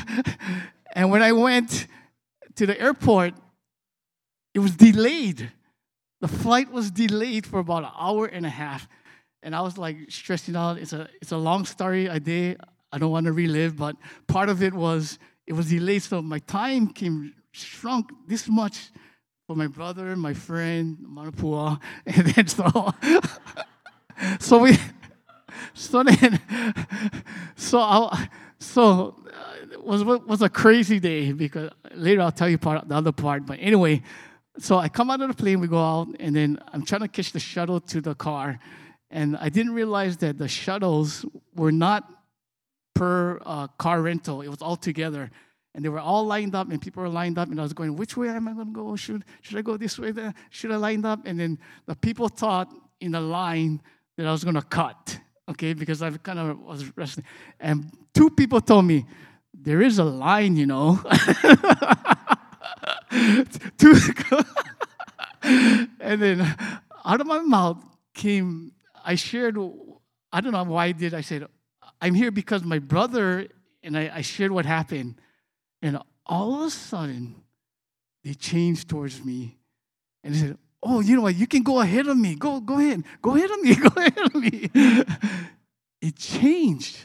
And 0.93 1.09
when 1.09 1.21
I 1.21 1.31
went 1.31 1.87
to 2.55 2.65
the 2.65 2.79
airport, 2.79 3.33
it 4.53 4.59
was 4.59 4.75
delayed. 4.75 5.51
The 6.21 6.27
flight 6.27 6.71
was 6.71 6.91
delayed 6.91 7.45
for 7.45 7.59
about 7.59 7.83
an 7.83 7.91
hour 7.97 8.25
and 8.25 8.45
a 8.45 8.49
half. 8.49 8.87
And 9.41 9.55
I 9.55 9.61
was 9.61 9.77
like 9.77 9.97
stressing 10.09 10.55
out. 10.55 10.77
It's 10.77 10.91
a 10.91 11.07
it's 11.21 11.31
a 11.31 11.37
long 11.37 11.65
story. 11.65 12.09
I 12.09 12.19
did. 12.19 12.59
I 12.91 12.97
don't 12.97 13.11
want 13.11 13.25
to 13.27 13.31
relive, 13.31 13.77
but 13.77 13.95
part 14.27 14.49
of 14.49 14.61
it 14.61 14.73
was 14.73 15.17
it 15.47 15.53
was 15.53 15.69
delayed, 15.69 16.03
so 16.03 16.21
my 16.21 16.39
time 16.39 16.89
came 16.89 17.33
shrunk 17.51 18.11
this 18.27 18.47
much 18.47 18.89
for 19.47 19.55
my 19.55 19.67
brother, 19.67 20.15
my 20.15 20.33
friend, 20.33 20.97
Manapua, 21.01 21.79
and 22.05 22.27
then 22.27 22.47
so 22.47 22.93
so 24.39 24.59
we, 24.59 24.77
so 25.73 26.03
then, 26.03 26.39
so 27.55 27.79
I, 27.79 28.29
so 28.59 29.15
uh, 29.33 29.55
it 29.71 29.83
was 29.83 30.03
was 30.03 30.41
a 30.41 30.49
crazy 30.49 30.99
day 30.99 31.31
because 31.31 31.71
later 31.95 32.21
I'll 32.21 32.31
tell 32.31 32.49
you 32.49 32.57
part 32.57 32.87
the 32.87 32.95
other 32.95 33.11
part. 33.11 33.45
But 33.45 33.59
anyway, 33.59 34.03
so 34.57 34.77
I 34.77 34.89
come 34.89 35.09
out 35.09 35.21
of 35.21 35.29
the 35.29 35.33
plane, 35.33 35.59
we 35.59 35.67
go 35.67 35.83
out, 35.83 36.09
and 36.19 36.35
then 36.35 36.59
I'm 36.71 36.85
trying 36.85 37.01
to 37.01 37.07
catch 37.07 37.31
the 37.31 37.39
shuttle 37.39 37.79
to 37.79 38.01
the 38.01 38.15
car, 38.15 38.59
and 39.09 39.37
I 39.37 39.49
didn't 39.49 39.73
realize 39.73 40.17
that 40.17 40.37
the 40.37 40.47
shuttles 40.47 41.25
were 41.55 41.71
not 41.71 42.07
per 42.93 43.39
uh, 43.45 43.67
car 43.79 44.01
rental; 44.01 44.41
it 44.41 44.49
was 44.49 44.61
all 44.61 44.75
together. 44.75 45.31
And 45.75 45.85
they 45.85 45.89
were 45.89 45.99
all 45.99 46.25
lined 46.25 46.55
up, 46.55 46.69
and 46.69 46.81
people 46.81 47.03
were 47.03 47.09
lined 47.09 47.37
up, 47.37 47.49
and 47.49 47.59
I 47.59 47.63
was 47.63 47.73
going, 47.73 47.95
which 47.95 48.17
way 48.17 48.29
am 48.29 48.47
I 48.47 48.53
going 48.53 48.67
to 48.67 48.73
go? 48.73 48.95
Should, 48.95 49.23
should 49.41 49.57
I 49.57 49.61
go 49.61 49.77
this 49.77 49.99
way? 49.99 50.13
Should 50.49 50.71
I 50.71 50.77
line 50.77 51.05
up? 51.05 51.25
And 51.25 51.39
then 51.39 51.59
the 51.85 51.95
people 51.95 52.27
thought 52.27 52.73
in 52.99 53.11
the 53.11 53.21
line 53.21 53.81
that 54.17 54.25
I 54.25 54.31
was 54.31 54.43
going 54.43 54.55
to 54.55 54.61
cut, 54.61 55.19
okay, 55.47 55.73
because 55.73 56.01
I 56.01 56.09
kind 56.11 56.39
of 56.39 56.59
was 56.59 56.97
wrestling. 56.97 57.25
And 57.59 57.91
two 58.13 58.29
people 58.31 58.61
told 58.61 58.85
me, 58.85 59.05
there 59.53 59.81
is 59.81 59.99
a 59.99 60.03
line, 60.03 60.55
you 60.55 60.65
know. 60.65 60.99
two, 63.77 63.95
and 65.99 66.21
then 66.21 66.55
out 67.05 67.21
of 67.21 67.27
my 67.27 67.39
mouth 67.39 67.83
came, 68.13 68.73
I 69.03 69.15
shared, 69.15 69.57
I 70.31 70.41
don't 70.41 70.51
know 70.51 70.63
why 70.63 70.85
I 70.87 70.91
did, 70.91 71.13
I 71.13 71.21
said, 71.21 71.47
I'm 72.01 72.13
here 72.13 72.31
because 72.31 72.63
my 72.63 72.79
brother, 72.79 73.47
and 73.83 73.97
I, 73.97 74.11
I 74.15 74.21
shared 74.21 74.51
what 74.51 74.65
happened. 74.65 75.15
And 75.81 75.99
all 76.25 76.61
of 76.61 76.67
a 76.67 76.69
sudden, 76.69 77.35
they 78.23 78.33
changed 78.33 78.89
towards 78.89 79.23
me 79.23 79.57
and 80.23 80.33
they 80.33 80.39
said, 80.39 80.57
oh, 80.83 80.99
you 80.99 81.15
know 81.15 81.23
what? 81.23 81.35
You 81.35 81.47
can 81.47 81.63
go 81.63 81.81
ahead 81.81 82.07
of 82.07 82.17
me. 82.17 82.35
Go, 82.35 82.59
go 82.59 82.79
ahead. 82.79 83.03
Go 83.21 83.35
ahead 83.35 83.51
of 83.51 83.61
me. 83.61 83.75
Go 83.89 83.89
ahead 83.95 84.17
of 84.17 84.35
me. 84.35 84.69
it 86.01 86.15
changed. 86.15 86.97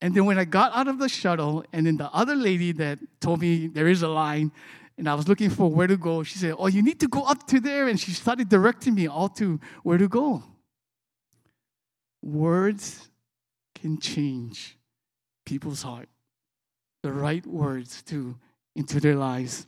And 0.00 0.14
then 0.14 0.26
when 0.26 0.38
I 0.38 0.44
got 0.44 0.74
out 0.74 0.88
of 0.88 0.98
the 0.98 1.08
shuttle, 1.08 1.64
and 1.72 1.86
then 1.86 1.96
the 1.96 2.10
other 2.12 2.36
lady 2.36 2.72
that 2.72 2.98
told 3.20 3.40
me 3.40 3.68
there 3.68 3.88
is 3.88 4.02
a 4.02 4.08
line, 4.08 4.52
and 4.98 5.08
I 5.08 5.14
was 5.14 5.26
looking 5.26 5.50
for 5.50 5.70
where 5.70 5.86
to 5.86 5.96
go, 5.96 6.22
she 6.22 6.38
said, 6.38 6.54
Oh, 6.58 6.66
you 6.66 6.82
need 6.82 7.00
to 7.00 7.08
go 7.08 7.22
up 7.24 7.46
to 7.48 7.60
there. 7.60 7.88
And 7.88 7.98
she 7.98 8.12
started 8.12 8.48
directing 8.48 8.94
me 8.94 9.06
all 9.06 9.28
to 9.30 9.58
where 9.82 9.98
to 9.98 10.08
go. 10.08 10.42
Words 12.22 13.08
can 13.74 13.98
change 13.98 14.78
people's 15.44 15.82
heart. 15.82 16.08
The 17.04 17.12
right 17.12 17.46
words 17.46 18.00
to 18.04 18.34
into 18.74 18.98
their 18.98 19.14
lives. 19.14 19.66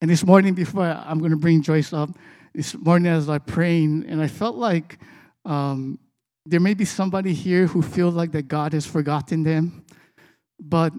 And 0.00 0.08
this 0.08 0.24
morning, 0.24 0.54
before 0.54 0.84
I'm 0.84 1.18
going 1.18 1.32
to 1.32 1.36
bring 1.36 1.60
Joyce 1.60 1.92
up, 1.92 2.10
this 2.54 2.76
morning 2.76 3.10
as 3.10 3.28
I 3.28 3.38
praying, 3.38 4.04
and 4.06 4.22
I 4.22 4.28
felt 4.28 4.54
like 4.54 5.00
um, 5.44 5.98
there 6.44 6.60
may 6.60 6.74
be 6.74 6.84
somebody 6.84 7.34
here 7.34 7.66
who 7.66 7.82
feels 7.82 8.14
like 8.14 8.30
that 8.30 8.46
God 8.46 8.74
has 8.74 8.86
forgotten 8.86 9.42
them, 9.42 9.84
but 10.60 10.92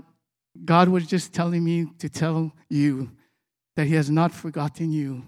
God 0.65 0.89
was 0.89 1.07
just 1.07 1.33
telling 1.33 1.63
me 1.63 1.87
to 1.99 2.09
tell 2.09 2.51
you 2.69 3.09
that 3.77 3.87
He 3.87 3.95
has 3.95 4.09
not 4.09 4.33
forgotten 4.33 4.91
you, 4.91 5.23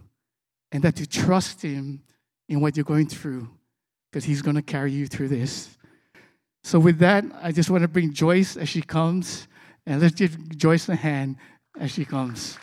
and 0.74 0.84
that 0.84 0.98
to 0.98 1.08
trust 1.08 1.62
Him 1.62 2.04
in 2.50 2.60
what 2.60 2.76
you're 2.76 2.84
going 2.84 3.08
through, 3.08 3.48
because 4.12 4.26
He's 4.26 4.42
going 4.42 4.58
to 4.58 4.62
carry 4.62 4.92
you 4.92 5.08
through 5.08 5.30
this. 5.30 5.78
So, 6.64 6.80
with 6.80 7.00
that, 7.00 7.26
I 7.42 7.52
just 7.52 7.70
want 7.70 7.84
to 7.84 7.88
bring 7.88 8.14
Joyce 8.14 8.58
as 8.58 8.70
she 8.70 8.82
comes, 8.82 9.48
and 9.86 10.02
let's 10.02 10.16
give 10.16 10.58
Joyce 10.58 10.90
a 10.90 10.96
hand 10.96 11.38
as 11.80 11.92
she 11.92 12.06
comes. 12.06 12.58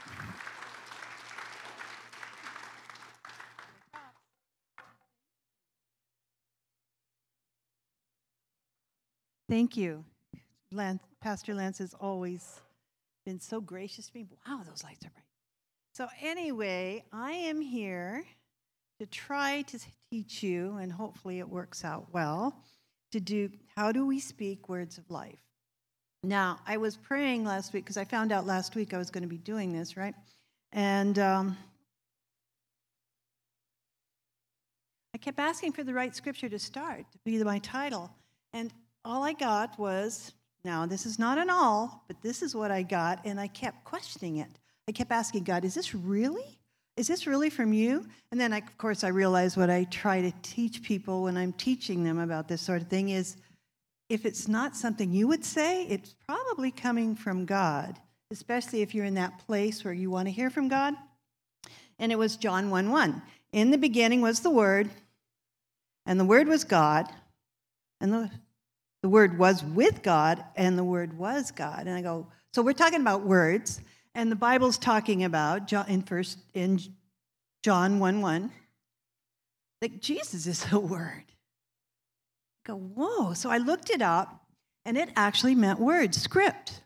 Thank 9.48 9.76
you. 9.76 10.04
Lance, 10.72 11.02
Pastor 11.20 11.54
Lance 11.54 11.78
has 11.78 11.94
always 11.94 12.60
been 13.24 13.40
so 13.40 13.60
gracious 13.60 14.06
to 14.08 14.18
me. 14.18 14.26
Wow, 14.46 14.62
those 14.68 14.82
lights 14.84 15.04
are 15.06 15.10
bright. 15.10 15.24
So, 15.94 16.08
anyway, 16.20 17.04
I 17.12 17.32
am 17.32 17.60
here 17.60 18.24
to 19.00 19.06
try 19.06 19.62
to 19.62 19.78
teach 20.10 20.42
you, 20.42 20.76
and 20.76 20.92
hopefully 20.92 21.38
it 21.38 21.48
works 21.48 21.84
out 21.84 22.06
well, 22.12 22.62
to 23.16 23.20
do 23.20 23.50
how 23.74 23.92
do 23.92 24.06
we 24.06 24.20
speak 24.20 24.68
words 24.68 24.98
of 24.98 25.10
life. 25.10 25.38
Now, 26.22 26.60
I 26.66 26.76
was 26.76 26.96
praying 26.96 27.44
last 27.44 27.72
week 27.72 27.84
because 27.84 27.96
I 27.96 28.04
found 28.04 28.30
out 28.30 28.46
last 28.46 28.74
week 28.74 28.92
I 28.92 28.98
was 28.98 29.10
going 29.10 29.22
to 29.22 29.28
be 29.28 29.38
doing 29.38 29.72
this, 29.72 29.96
right? 29.96 30.14
And 30.72 31.18
um, 31.18 31.56
I 35.14 35.18
kept 35.18 35.38
asking 35.38 35.72
for 35.72 35.82
the 35.82 35.94
right 35.94 36.14
scripture 36.14 36.48
to 36.50 36.58
start, 36.58 37.10
to 37.12 37.18
be 37.24 37.42
my 37.42 37.58
title. 37.60 38.10
And 38.52 38.70
all 39.04 39.22
I 39.22 39.32
got 39.32 39.78
was, 39.78 40.32
now 40.62 40.84
this 40.84 41.06
is 41.06 41.18
not 41.18 41.38
an 41.38 41.48
all, 41.48 42.04
but 42.08 42.20
this 42.20 42.42
is 42.42 42.54
what 42.54 42.70
I 42.70 42.82
got, 42.82 43.24
and 43.24 43.40
I 43.40 43.46
kept 43.46 43.84
questioning 43.84 44.38
it. 44.38 44.58
I 44.88 44.92
kept 44.92 45.10
asking 45.10 45.44
God, 45.44 45.64
is 45.64 45.74
this 45.74 45.94
really? 45.94 46.55
Is 46.96 47.06
this 47.06 47.26
really 47.26 47.50
from 47.50 47.72
you? 47.72 48.06
And 48.30 48.40
then, 48.40 48.52
I, 48.52 48.58
of 48.58 48.78
course, 48.78 49.04
I 49.04 49.08
realize 49.08 49.56
what 49.56 49.70
I 49.70 49.84
try 49.84 50.22
to 50.22 50.32
teach 50.42 50.82
people 50.82 51.24
when 51.24 51.36
I'm 51.36 51.52
teaching 51.52 52.04
them 52.04 52.18
about 52.18 52.48
this 52.48 52.62
sort 52.62 52.80
of 52.80 52.88
thing 52.88 53.10
is 53.10 53.36
if 54.08 54.24
it's 54.24 54.48
not 54.48 54.76
something 54.76 55.12
you 55.12 55.28
would 55.28 55.44
say, 55.44 55.84
it's 55.86 56.14
probably 56.26 56.70
coming 56.70 57.14
from 57.14 57.44
God, 57.44 57.98
especially 58.30 58.82
if 58.82 58.94
you're 58.94 59.04
in 59.04 59.14
that 59.14 59.38
place 59.46 59.84
where 59.84 59.94
you 59.94 60.10
want 60.10 60.28
to 60.28 60.32
hear 60.32 60.48
from 60.48 60.68
God. 60.68 60.94
And 61.98 62.12
it 62.12 62.18
was 62.18 62.36
John 62.36 62.70
1 62.70 62.90
1. 62.90 63.22
In 63.52 63.70
the 63.70 63.78
beginning 63.78 64.20
was 64.20 64.40
the 64.40 64.50
Word, 64.50 64.90
and 66.06 66.20
the 66.20 66.24
Word 66.24 66.48
was 66.48 66.64
God, 66.64 67.06
and 68.00 68.12
the 68.12 68.30
the 69.06 69.10
Word 69.10 69.38
was 69.38 69.62
with 69.62 70.02
God, 70.02 70.42
and 70.56 70.76
the 70.76 70.82
Word 70.82 71.16
was 71.16 71.52
God. 71.52 71.86
And 71.86 71.90
I 71.90 72.02
go, 72.02 72.26
so 72.52 72.60
we're 72.60 72.72
talking 72.72 73.00
about 73.00 73.22
words, 73.22 73.80
and 74.16 74.32
the 74.32 74.36
Bible's 74.36 74.78
talking 74.78 75.24
about 75.24 75.70
in 75.88 76.02
first 76.02 76.38
in 76.54 76.80
John 77.62 77.98
1 77.98 78.22
1, 78.22 78.50
that 79.82 80.00
Jesus 80.00 80.46
is 80.46 80.64
the 80.64 80.80
Word. 80.94 81.24
I 81.28 82.72
go, 82.72 82.76
whoa. 82.76 83.34
So 83.34 83.50
I 83.50 83.58
looked 83.58 83.90
it 83.90 84.00
up, 84.00 84.46
and 84.86 84.96
it 84.96 85.10
actually 85.16 85.54
meant 85.54 85.78
word, 85.78 86.14
script. 86.14 86.80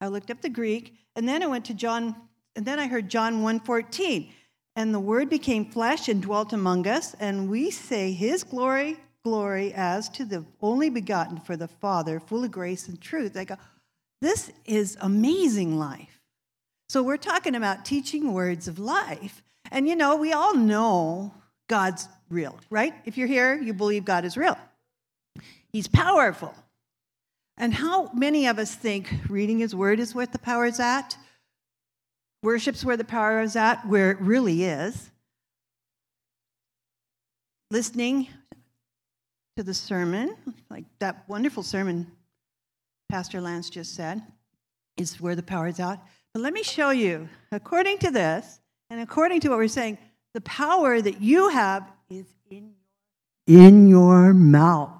I 0.00 0.08
looked 0.08 0.30
up 0.30 0.40
the 0.40 0.48
Greek, 0.48 0.94
and 1.14 1.28
then 1.28 1.42
I 1.42 1.46
went 1.46 1.66
to 1.66 1.74
John, 1.74 2.16
and 2.56 2.64
then 2.64 2.80
I 2.80 2.86
heard 2.86 3.08
John 3.08 3.42
1:14. 3.42 4.32
And 4.74 4.94
the 4.94 5.00
word 5.00 5.28
became 5.28 5.70
flesh 5.70 6.08
and 6.08 6.22
dwelt 6.22 6.54
among 6.54 6.86
us, 6.86 7.14
and 7.20 7.50
we 7.50 7.70
say 7.70 8.12
his 8.12 8.42
glory, 8.42 8.96
glory 9.22 9.74
as 9.74 10.08
to 10.08 10.24
the 10.24 10.46
only 10.62 10.88
begotten 10.88 11.38
for 11.38 11.58
the 11.58 11.68
Father, 11.68 12.18
full 12.18 12.42
of 12.42 12.50
grace 12.50 12.88
and 12.88 12.98
truth. 12.98 13.36
I 13.36 13.44
go, 13.44 13.56
this 14.22 14.50
is 14.64 14.96
amazing 15.02 15.78
life. 15.78 16.21
So 16.92 17.02
we're 17.02 17.16
talking 17.16 17.54
about 17.54 17.86
teaching 17.86 18.34
words 18.34 18.68
of 18.68 18.78
life. 18.78 19.42
And 19.70 19.88
you 19.88 19.96
know, 19.96 20.14
we 20.16 20.34
all 20.34 20.54
know 20.54 21.32
God's 21.66 22.06
real, 22.28 22.58
right? 22.68 22.92
If 23.06 23.16
you're 23.16 23.28
here, 23.28 23.58
you 23.58 23.72
believe 23.72 24.04
God 24.04 24.26
is 24.26 24.36
real. 24.36 24.58
He's 25.70 25.88
powerful. 25.88 26.54
And 27.56 27.72
how 27.72 28.12
many 28.12 28.46
of 28.46 28.58
us 28.58 28.74
think 28.74 29.10
reading 29.30 29.60
his 29.60 29.74
word 29.74 30.00
is 30.00 30.14
where 30.14 30.26
the 30.26 30.38
power 30.38 30.66
is 30.66 30.80
at? 30.80 31.16
Worship's 32.42 32.84
where 32.84 32.98
the 32.98 33.04
power 33.04 33.40
is 33.40 33.56
at, 33.56 33.88
where 33.88 34.10
it 34.10 34.20
really 34.20 34.64
is. 34.64 35.10
Listening 37.70 38.28
to 39.56 39.62
the 39.62 39.72
sermon, 39.72 40.36
like 40.68 40.84
that 40.98 41.26
wonderful 41.26 41.62
sermon 41.62 42.06
Pastor 43.08 43.40
Lance 43.40 43.70
just 43.70 43.94
said, 43.94 44.20
is 44.98 45.22
where 45.22 45.34
the 45.34 45.42
power 45.42 45.68
is 45.68 45.80
at. 45.80 45.98
But 46.32 46.42
let 46.42 46.52
me 46.54 46.62
show 46.62 46.90
you, 46.90 47.28
according 47.50 47.98
to 47.98 48.10
this, 48.10 48.60
and 48.88 49.00
according 49.00 49.40
to 49.40 49.50
what 49.50 49.58
we're 49.58 49.68
saying, 49.68 49.98
the 50.34 50.40
power 50.40 51.00
that 51.00 51.20
you 51.20 51.50
have 51.50 51.90
is 52.08 52.24
in 52.50 52.72
your, 53.46 53.60
in 53.66 53.88
your 53.88 54.32
mouth. 54.32 54.90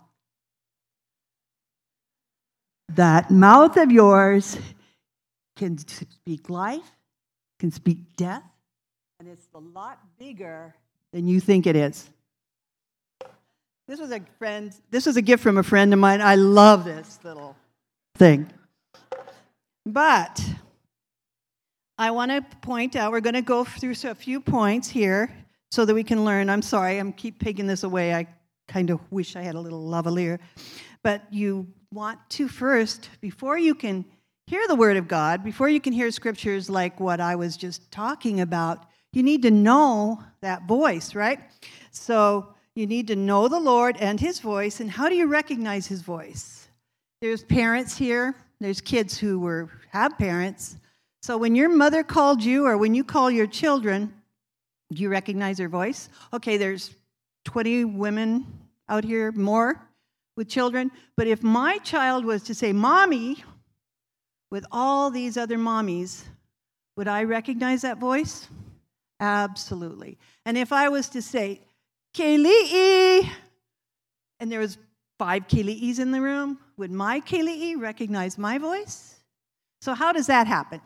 That 2.90 3.30
mouth 3.30 3.78
of 3.78 3.90
yours 3.90 4.58
can 5.56 5.78
speak 5.78 6.50
life, 6.50 6.90
can 7.58 7.70
speak 7.70 7.98
death, 8.16 8.42
and 9.18 9.28
it's 9.28 9.48
a 9.54 9.58
lot 9.58 10.00
bigger 10.18 10.74
than 11.12 11.26
you 11.26 11.40
think 11.40 11.66
it 11.66 11.76
is. 11.76 12.10
This 13.88 14.00
was 14.00 14.10
a 14.10 14.20
friend, 14.38 14.74
this 14.90 15.06
was 15.06 15.16
a 15.16 15.22
gift 15.22 15.42
from 15.42 15.56
a 15.56 15.62
friend 15.62 15.92
of 15.92 15.98
mine. 15.98 16.20
I 16.20 16.34
love 16.34 16.84
this 16.84 17.18
little 17.24 17.56
thing. 18.16 18.50
But 19.86 20.44
I 22.02 22.10
want 22.10 22.32
to 22.32 22.42
point 22.62 22.96
out, 22.96 23.12
we're 23.12 23.20
going 23.20 23.34
to 23.34 23.42
go 23.42 23.62
through 23.62 23.94
a 24.10 24.14
few 24.16 24.40
points 24.40 24.88
here 24.88 25.32
so 25.70 25.84
that 25.84 25.94
we 25.94 26.02
can 26.02 26.24
learn. 26.24 26.50
I'm 26.50 26.60
sorry, 26.60 26.98
I'm 26.98 27.12
keep 27.12 27.38
picking 27.38 27.68
this 27.68 27.84
away. 27.84 28.12
I 28.12 28.26
kind 28.66 28.90
of 28.90 28.98
wish 29.12 29.36
I 29.36 29.42
had 29.42 29.54
a 29.54 29.60
little 29.60 29.88
lavalier. 29.88 30.40
But 31.04 31.22
you 31.30 31.68
want 31.92 32.18
to 32.30 32.48
first, 32.48 33.08
before 33.20 33.56
you 33.56 33.76
can 33.76 34.04
hear 34.48 34.66
the 34.66 34.74
Word 34.74 34.96
of 34.96 35.06
God, 35.06 35.44
before 35.44 35.68
you 35.68 35.80
can 35.80 35.92
hear 35.92 36.10
scriptures 36.10 36.68
like 36.68 36.98
what 36.98 37.20
I 37.20 37.36
was 37.36 37.56
just 37.56 37.88
talking 37.92 38.40
about, 38.40 38.84
you 39.12 39.22
need 39.22 39.42
to 39.42 39.52
know 39.52 40.24
that 40.40 40.66
voice, 40.66 41.14
right? 41.14 41.38
So 41.92 42.52
you 42.74 42.88
need 42.88 43.06
to 43.06 43.16
know 43.16 43.46
the 43.46 43.60
Lord 43.60 43.96
and 44.00 44.18
His 44.18 44.40
voice. 44.40 44.80
And 44.80 44.90
how 44.90 45.08
do 45.08 45.14
you 45.14 45.28
recognize 45.28 45.86
His 45.86 46.02
voice? 46.02 46.66
There's 47.20 47.44
parents 47.44 47.96
here, 47.96 48.34
there's 48.58 48.80
kids 48.80 49.16
who 49.16 49.38
were, 49.38 49.70
have 49.90 50.18
parents. 50.18 50.78
So 51.22 51.36
when 51.38 51.54
your 51.54 51.68
mother 51.68 52.02
called 52.02 52.42
you 52.42 52.66
or 52.66 52.76
when 52.76 52.94
you 52.94 53.04
call 53.04 53.30
your 53.30 53.46
children, 53.46 54.12
do 54.92 55.02
you 55.02 55.08
recognize 55.08 55.56
their 55.56 55.68
voice? 55.68 56.08
Okay, 56.32 56.56
there's 56.56 56.94
20 57.44 57.84
women 57.84 58.46
out 58.88 59.04
here 59.04 59.30
more 59.32 59.80
with 60.36 60.48
children. 60.48 60.90
But 61.16 61.28
if 61.28 61.42
my 61.42 61.78
child 61.78 62.24
was 62.24 62.42
to 62.44 62.54
say, 62.54 62.72
Mommy, 62.72 63.42
with 64.50 64.66
all 64.72 65.10
these 65.10 65.36
other 65.36 65.56
mommies, 65.56 66.24
would 66.96 67.08
I 67.08 67.22
recognize 67.22 67.82
that 67.82 67.98
voice? 67.98 68.48
Absolutely. 69.20 70.18
And 70.44 70.58
if 70.58 70.72
I 70.72 70.88
was 70.88 71.08
to 71.10 71.22
say, 71.22 71.60
Kaylee, 72.14 73.30
and 74.40 74.50
there 74.50 74.58
was 74.58 74.76
five 75.18 75.46
Kaylee's 75.46 76.00
in 76.00 76.10
the 76.10 76.20
room, 76.20 76.58
would 76.76 76.90
my 76.90 77.20
Kaylee 77.20 77.80
recognize 77.80 78.36
my 78.36 78.58
voice? 78.58 79.20
So 79.80 79.94
how 79.94 80.12
does 80.12 80.26
that 80.26 80.48
happen? 80.48 80.80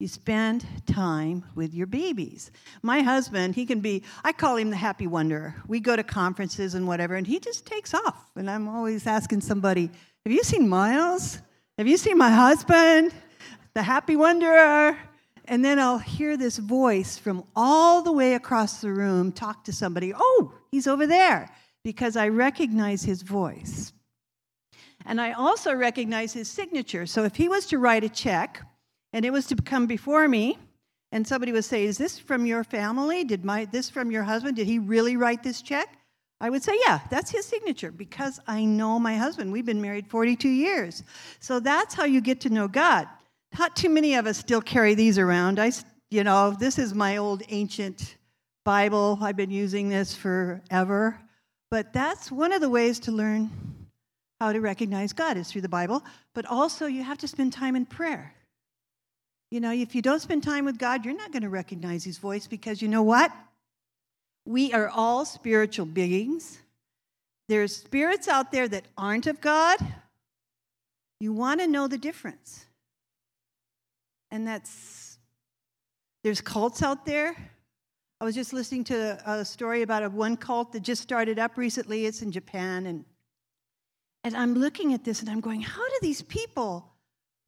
You 0.00 0.08
spend 0.08 0.64
time 0.86 1.44
with 1.54 1.74
your 1.74 1.86
babies. 1.86 2.50
My 2.82 3.02
husband, 3.02 3.54
he 3.54 3.66
can 3.66 3.80
be, 3.80 4.02
I 4.24 4.32
call 4.32 4.56
him 4.56 4.70
the 4.70 4.76
happy 4.76 5.06
wanderer. 5.06 5.54
We 5.68 5.78
go 5.78 5.94
to 5.94 6.02
conferences 6.02 6.74
and 6.74 6.88
whatever, 6.88 7.16
and 7.16 7.26
he 7.26 7.38
just 7.38 7.66
takes 7.66 7.92
off. 7.92 8.30
And 8.34 8.48
I'm 8.48 8.66
always 8.66 9.06
asking 9.06 9.42
somebody, 9.42 9.90
have 10.24 10.32
you 10.32 10.42
seen 10.42 10.70
Miles? 10.70 11.42
Have 11.76 11.86
you 11.86 11.98
seen 11.98 12.16
my 12.16 12.30
husband, 12.30 13.12
the 13.74 13.82
happy 13.82 14.16
wanderer? 14.16 14.96
And 15.44 15.62
then 15.62 15.78
I'll 15.78 15.98
hear 15.98 16.38
this 16.38 16.56
voice 16.56 17.18
from 17.18 17.44
all 17.54 18.00
the 18.00 18.12
way 18.12 18.32
across 18.32 18.80
the 18.80 18.90
room 18.90 19.32
talk 19.32 19.64
to 19.64 19.72
somebody. 19.72 20.14
Oh, 20.16 20.54
he's 20.70 20.86
over 20.86 21.06
there, 21.06 21.50
because 21.84 22.16
I 22.16 22.28
recognize 22.28 23.02
his 23.02 23.20
voice. 23.20 23.92
And 25.04 25.20
I 25.20 25.32
also 25.32 25.74
recognize 25.74 26.32
his 26.32 26.48
signature. 26.48 27.04
So 27.04 27.24
if 27.24 27.36
he 27.36 27.50
was 27.50 27.66
to 27.66 27.78
write 27.78 28.04
a 28.04 28.08
check 28.08 28.62
and 29.12 29.24
it 29.24 29.32
was 29.32 29.46
to 29.46 29.56
come 29.56 29.86
before 29.86 30.26
me, 30.28 30.58
and 31.12 31.26
somebody 31.26 31.52
would 31.52 31.64
say, 31.64 31.84
Is 31.84 31.98
this 31.98 32.18
from 32.18 32.46
your 32.46 32.64
family? 32.64 33.24
Did 33.24 33.44
my 33.44 33.64
this 33.64 33.90
from 33.90 34.10
your 34.10 34.22
husband? 34.22 34.56
Did 34.56 34.66
he 34.66 34.78
really 34.78 35.16
write 35.16 35.42
this 35.42 35.62
check? 35.62 35.96
I 36.40 36.48
would 36.48 36.62
say, 36.62 36.78
yeah, 36.86 37.00
that's 37.10 37.30
his 37.30 37.44
signature 37.44 37.92
because 37.92 38.40
I 38.46 38.64
know 38.64 38.98
my 38.98 39.16
husband. 39.16 39.52
We've 39.52 39.66
been 39.66 39.82
married 39.82 40.06
42 40.06 40.48
years. 40.48 41.02
So 41.38 41.60
that's 41.60 41.94
how 41.94 42.04
you 42.04 42.22
get 42.22 42.40
to 42.42 42.50
know 42.50 42.66
God. 42.66 43.06
Not 43.58 43.76
too 43.76 43.90
many 43.90 44.14
of 44.14 44.26
us 44.26 44.38
still 44.38 44.62
carry 44.62 44.94
these 44.94 45.18
around. 45.18 45.58
I, 45.58 45.72
you 46.10 46.24
know, 46.24 46.56
this 46.58 46.78
is 46.78 46.94
my 46.94 47.18
old 47.18 47.42
ancient 47.50 48.16
Bible. 48.64 49.18
I've 49.20 49.36
been 49.36 49.50
using 49.50 49.90
this 49.90 50.14
forever. 50.14 51.18
But 51.70 51.92
that's 51.92 52.32
one 52.32 52.52
of 52.52 52.62
the 52.62 52.70
ways 52.70 53.00
to 53.00 53.12
learn 53.12 53.50
how 54.40 54.52
to 54.52 54.60
recognize 54.60 55.12
God 55.12 55.36
is 55.36 55.50
through 55.50 55.60
the 55.60 55.68
Bible. 55.68 56.02
But 56.34 56.46
also, 56.46 56.86
you 56.86 57.02
have 57.02 57.18
to 57.18 57.28
spend 57.28 57.52
time 57.52 57.76
in 57.76 57.84
prayer. 57.84 58.34
You 59.50 59.60
know, 59.60 59.72
if 59.72 59.94
you 59.94 60.02
don't 60.02 60.20
spend 60.20 60.44
time 60.44 60.64
with 60.64 60.78
God, 60.78 61.04
you're 61.04 61.16
not 61.16 61.32
going 61.32 61.42
to 61.42 61.48
recognize 61.48 62.04
His 62.04 62.18
voice 62.18 62.46
because 62.46 62.80
you 62.80 62.88
know 62.88 63.02
what? 63.02 63.32
We 64.46 64.72
are 64.72 64.88
all 64.88 65.24
spiritual 65.24 65.86
beings. 65.86 66.60
There's 67.48 67.74
spirits 67.74 68.28
out 68.28 68.52
there 68.52 68.68
that 68.68 68.84
aren't 68.96 69.26
of 69.26 69.40
God. 69.40 69.78
You 71.18 71.32
want 71.32 71.60
to 71.60 71.66
know 71.66 71.88
the 71.88 71.98
difference. 71.98 72.64
And 74.30 74.46
that's, 74.46 75.18
there's 76.22 76.40
cults 76.40 76.82
out 76.82 77.04
there. 77.04 77.36
I 78.20 78.24
was 78.24 78.36
just 78.36 78.52
listening 78.52 78.84
to 78.84 79.20
a 79.26 79.44
story 79.44 79.82
about 79.82 80.04
a 80.04 80.10
one 80.10 80.36
cult 80.36 80.72
that 80.72 80.82
just 80.82 81.02
started 81.02 81.38
up 81.38 81.56
recently. 81.56 82.06
It's 82.06 82.22
in 82.22 82.30
Japan. 82.30 82.86
And, 82.86 83.04
and 84.22 84.36
I'm 84.36 84.54
looking 84.54 84.94
at 84.94 85.04
this 85.04 85.20
and 85.20 85.28
I'm 85.28 85.40
going, 85.40 85.60
how 85.60 85.88
do 85.88 85.94
these 86.02 86.22
people 86.22 86.92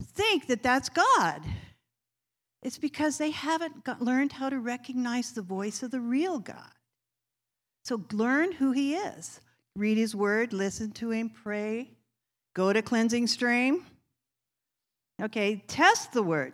think 0.03 0.47
that 0.47 0.63
that's 0.63 0.89
God? 0.89 1.41
It's 2.63 2.77
because 2.77 3.17
they 3.17 3.31
haven't 3.31 3.83
got, 3.83 4.01
learned 4.01 4.31
how 4.31 4.49
to 4.49 4.57
recognize 4.57 5.31
the 5.31 5.41
voice 5.41 5.83
of 5.83 5.91
the 5.91 5.99
real 5.99 6.39
God. 6.39 6.71
So 7.83 8.01
learn 8.13 8.53
who 8.53 8.71
He 8.71 8.95
is. 8.95 9.41
Read 9.75 9.97
His 9.97 10.15
Word, 10.15 10.53
listen 10.53 10.91
to 10.93 11.11
Him, 11.11 11.29
pray, 11.29 11.91
go 12.55 12.71
to 12.71 12.81
Cleansing 12.81 13.27
Stream. 13.27 13.85
Okay, 15.21 15.63
test 15.67 16.13
the 16.13 16.23
Word. 16.23 16.53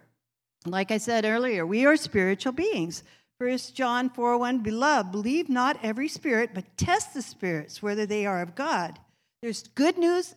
Like 0.65 0.91
I 0.91 0.98
said 0.98 1.26
earlier, 1.26 1.65
we 1.65 1.86
are 1.86 1.95
spiritual 1.95 2.54
beings. 2.54 3.04
First 3.39 3.76
John 3.76 4.10
4 4.10 4.38
1, 4.38 4.60
Beloved, 4.60 5.12
believe 5.12 5.48
not 5.48 5.80
every 5.84 6.10
spirit, 6.10 6.52
but 6.54 6.76
test 6.76 7.13
the 7.13 7.22
spirits, 7.22 7.82
whether 7.82 8.06
they 8.06 8.26
are 8.26 8.41
of 8.41 8.56
God. 8.56 9.00
There's 9.41 9.67
good 9.69 9.98
news 9.98 10.36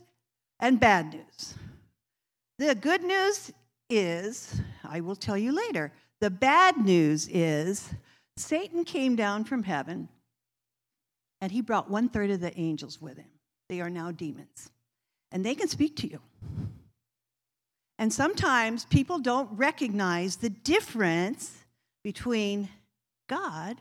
and 0.60 0.78
bad 0.78 1.14
news. 1.14 1.54
The 2.58 2.74
good 2.76 3.02
news 3.02 3.50
is, 3.98 4.60
I 4.84 5.00
will 5.00 5.16
tell 5.16 5.38
you 5.38 5.52
later, 5.52 5.92
the 6.20 6.30
bad 6.30 6.78
news 6.78 7.28
is 7.28 7.90
Satan 8.36 8.84
came 8.84 9.16
down 9.16 9.44
from 9.44 9.62
heaven 9.62 10.08
and 11.40 11.50
he 11.50 11.60
brought 11.60 11.90
one 11.90 12.08
third 12.08 12.30
of 12.30 12.40
the 12.40 12.56
angels 12.58 13.00
with 13.00 13.16
him. 13.16 13.26
They 13.68 13.80
are 13.80 13.90
now 13.90 14.12
demons. 14.12 14.70
And 15.32 15.44
they 15.44 15.54
can 15.54 15.68
speak 15.68 15.96
to 15.96 16.08
you. 16.08 16.20
And 17.98 18.12
sometimes 18.12 18.84
people 18.84 19.18
don't 19.18 19.50
recognize 19.56 20.36
the 20.36 20.50
difference 20.50 21.64
between 22.04 22.68
God, 23.28 23.80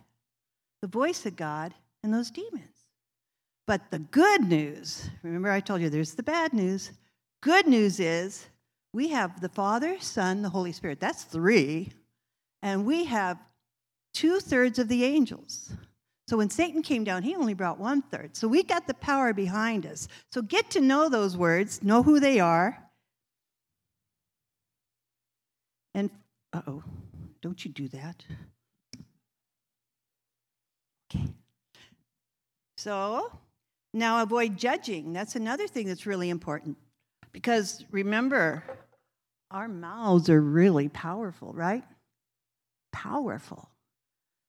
the 0.81 0.87
voice 0.87 1.25
of 1.25 1.35
God, 1.35 1.73
and 2.03 2.13
those 2.13 2.31
demons. 2.31 2.87
But 3.67 3.91
the 3.91 3.99
good 3.99 4.43
news, 4.43 5.09
remember 5.23 5.51
I 5.51 5.59
told 5.59 5.81
you 5.81 5.89
there's 5.89 6.15
the 6.15 6.23
bad 6.23 6.53
news. 6.53 6.91
Good 7.41 7.67
news 7.67 7.99
is 7.99 8.47
we 8.93 9.09
have 9.09 9.41
the 9.41 9.49
Father, 9.49 9.97
Son, 9.99 10.41
the 10.41 10.49
Holy 10.49 10.71
Spirit. 10.71 10.99
That's 10.99 11.23
three. 11.23 11.91
And 12.61 12.85
we 12.85 13.05
have 13.05 13.37
two 14.13 14.39
thirds 14.39 14.79
of 14.79 14.87
the 14.87 15.03
angels. 15.05 15.71
So 16.27 16.37
when 16.37 16.49
Satan 16.49 16.81
came 16.81 17.03
down, 17.03 17.23
he 17.23 17.35
only 17.35 17.53
brought 17.53 17.79
one 17.79 18.01
third. 18.01 18.35
So 18.35 18.47
we 18.47 18.63
got 18.63 18.87
the 18.87 18.93
power 18.93 19.33
behind 19.33 19.85
us. 19.85 20.07
So 20.31 20.41
get 20.41 20.69
to 20.71 20.81
know 20.81 21.09
those 21.09 21.35
words, 21.35 21.83
know 21.83 22.03
who 22.03 22.19
they 22.19 22.39
are. 22.39 22.81
And, 25.93 26.09
uh 26.53 26.61
oh, 26.67 26.83
don't 27.41 27.63
you 27.65 27.71
do 27.71 27.87
that. 27.89 28.23
Okay. 31.13 31.27
So 32.77 33.31
now 33.93 34.23
avoid 34.23 34.57
judging. 34.57 35.11
That's 35.11 35.35
another 35.35 35.67
thing 35.67 35.87
that's 35.87 36.05
really 36.05 36.29
important. 36.29 36.77
Because 37.33 37.83
remember, 37.91 38.63
our 39.51 39.67
mouths 39.67 40.29
are 40.29 40.41
really 40.41 40.89
powerful, 40.89 41.51
right? 41.53 41.83
Powerful. 42.91 43.69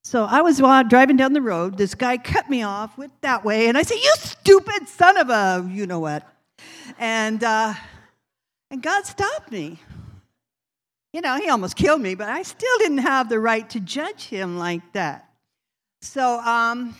So 0.04 0.24
I 0.24 0.40
was 0.40 0.58
driving 0.88 1.16
down 1.16 1.32
the 1.32 1.42
road. 1.42 1.76
This 1.76 1.94
guy 1.94 2.18
cut 2.18 2.50
me 2.50 2.62
off, 2.62 2.98
went 2.98 3.20
that 3.22 3.44
way, 3.44 3.68
and 3.68 3.78
I 3.78 3.82
said, 3.82 3.96
"You 3.96 4.12
stupid 4.18 4.88
son 4.88 5.16
of 5.16 5.30
a, 5.30 5.68
you 5.70 5.86
know 5.86 6.00
what?" 6.00 6.26
And 6.98 7.42
uh, 7.44 7.74
and 8.70 8.82
God 8.82 9.04
stopped 9.06 9.52
me. 9.52 9.78
You 11.12 11.20
know, 11.20 11.36
he 11.36 11.48
almost 11.48 11.76
killed 11.76 12.00
me, 12.00 12.14
but 12.14 12.28
I 12.28 12.42
still 12.42 12.78
didn't 12.78 12.98
have 12.98 13.28
the 13.28 13.38
right 13.38 13.68
to 13.70 13.80
judge 13.80 14.24
him 14.24 14.58
like 14.58 14.92
that. 14.94 15.28
So 16.00 16.40
um, 16.40 16.96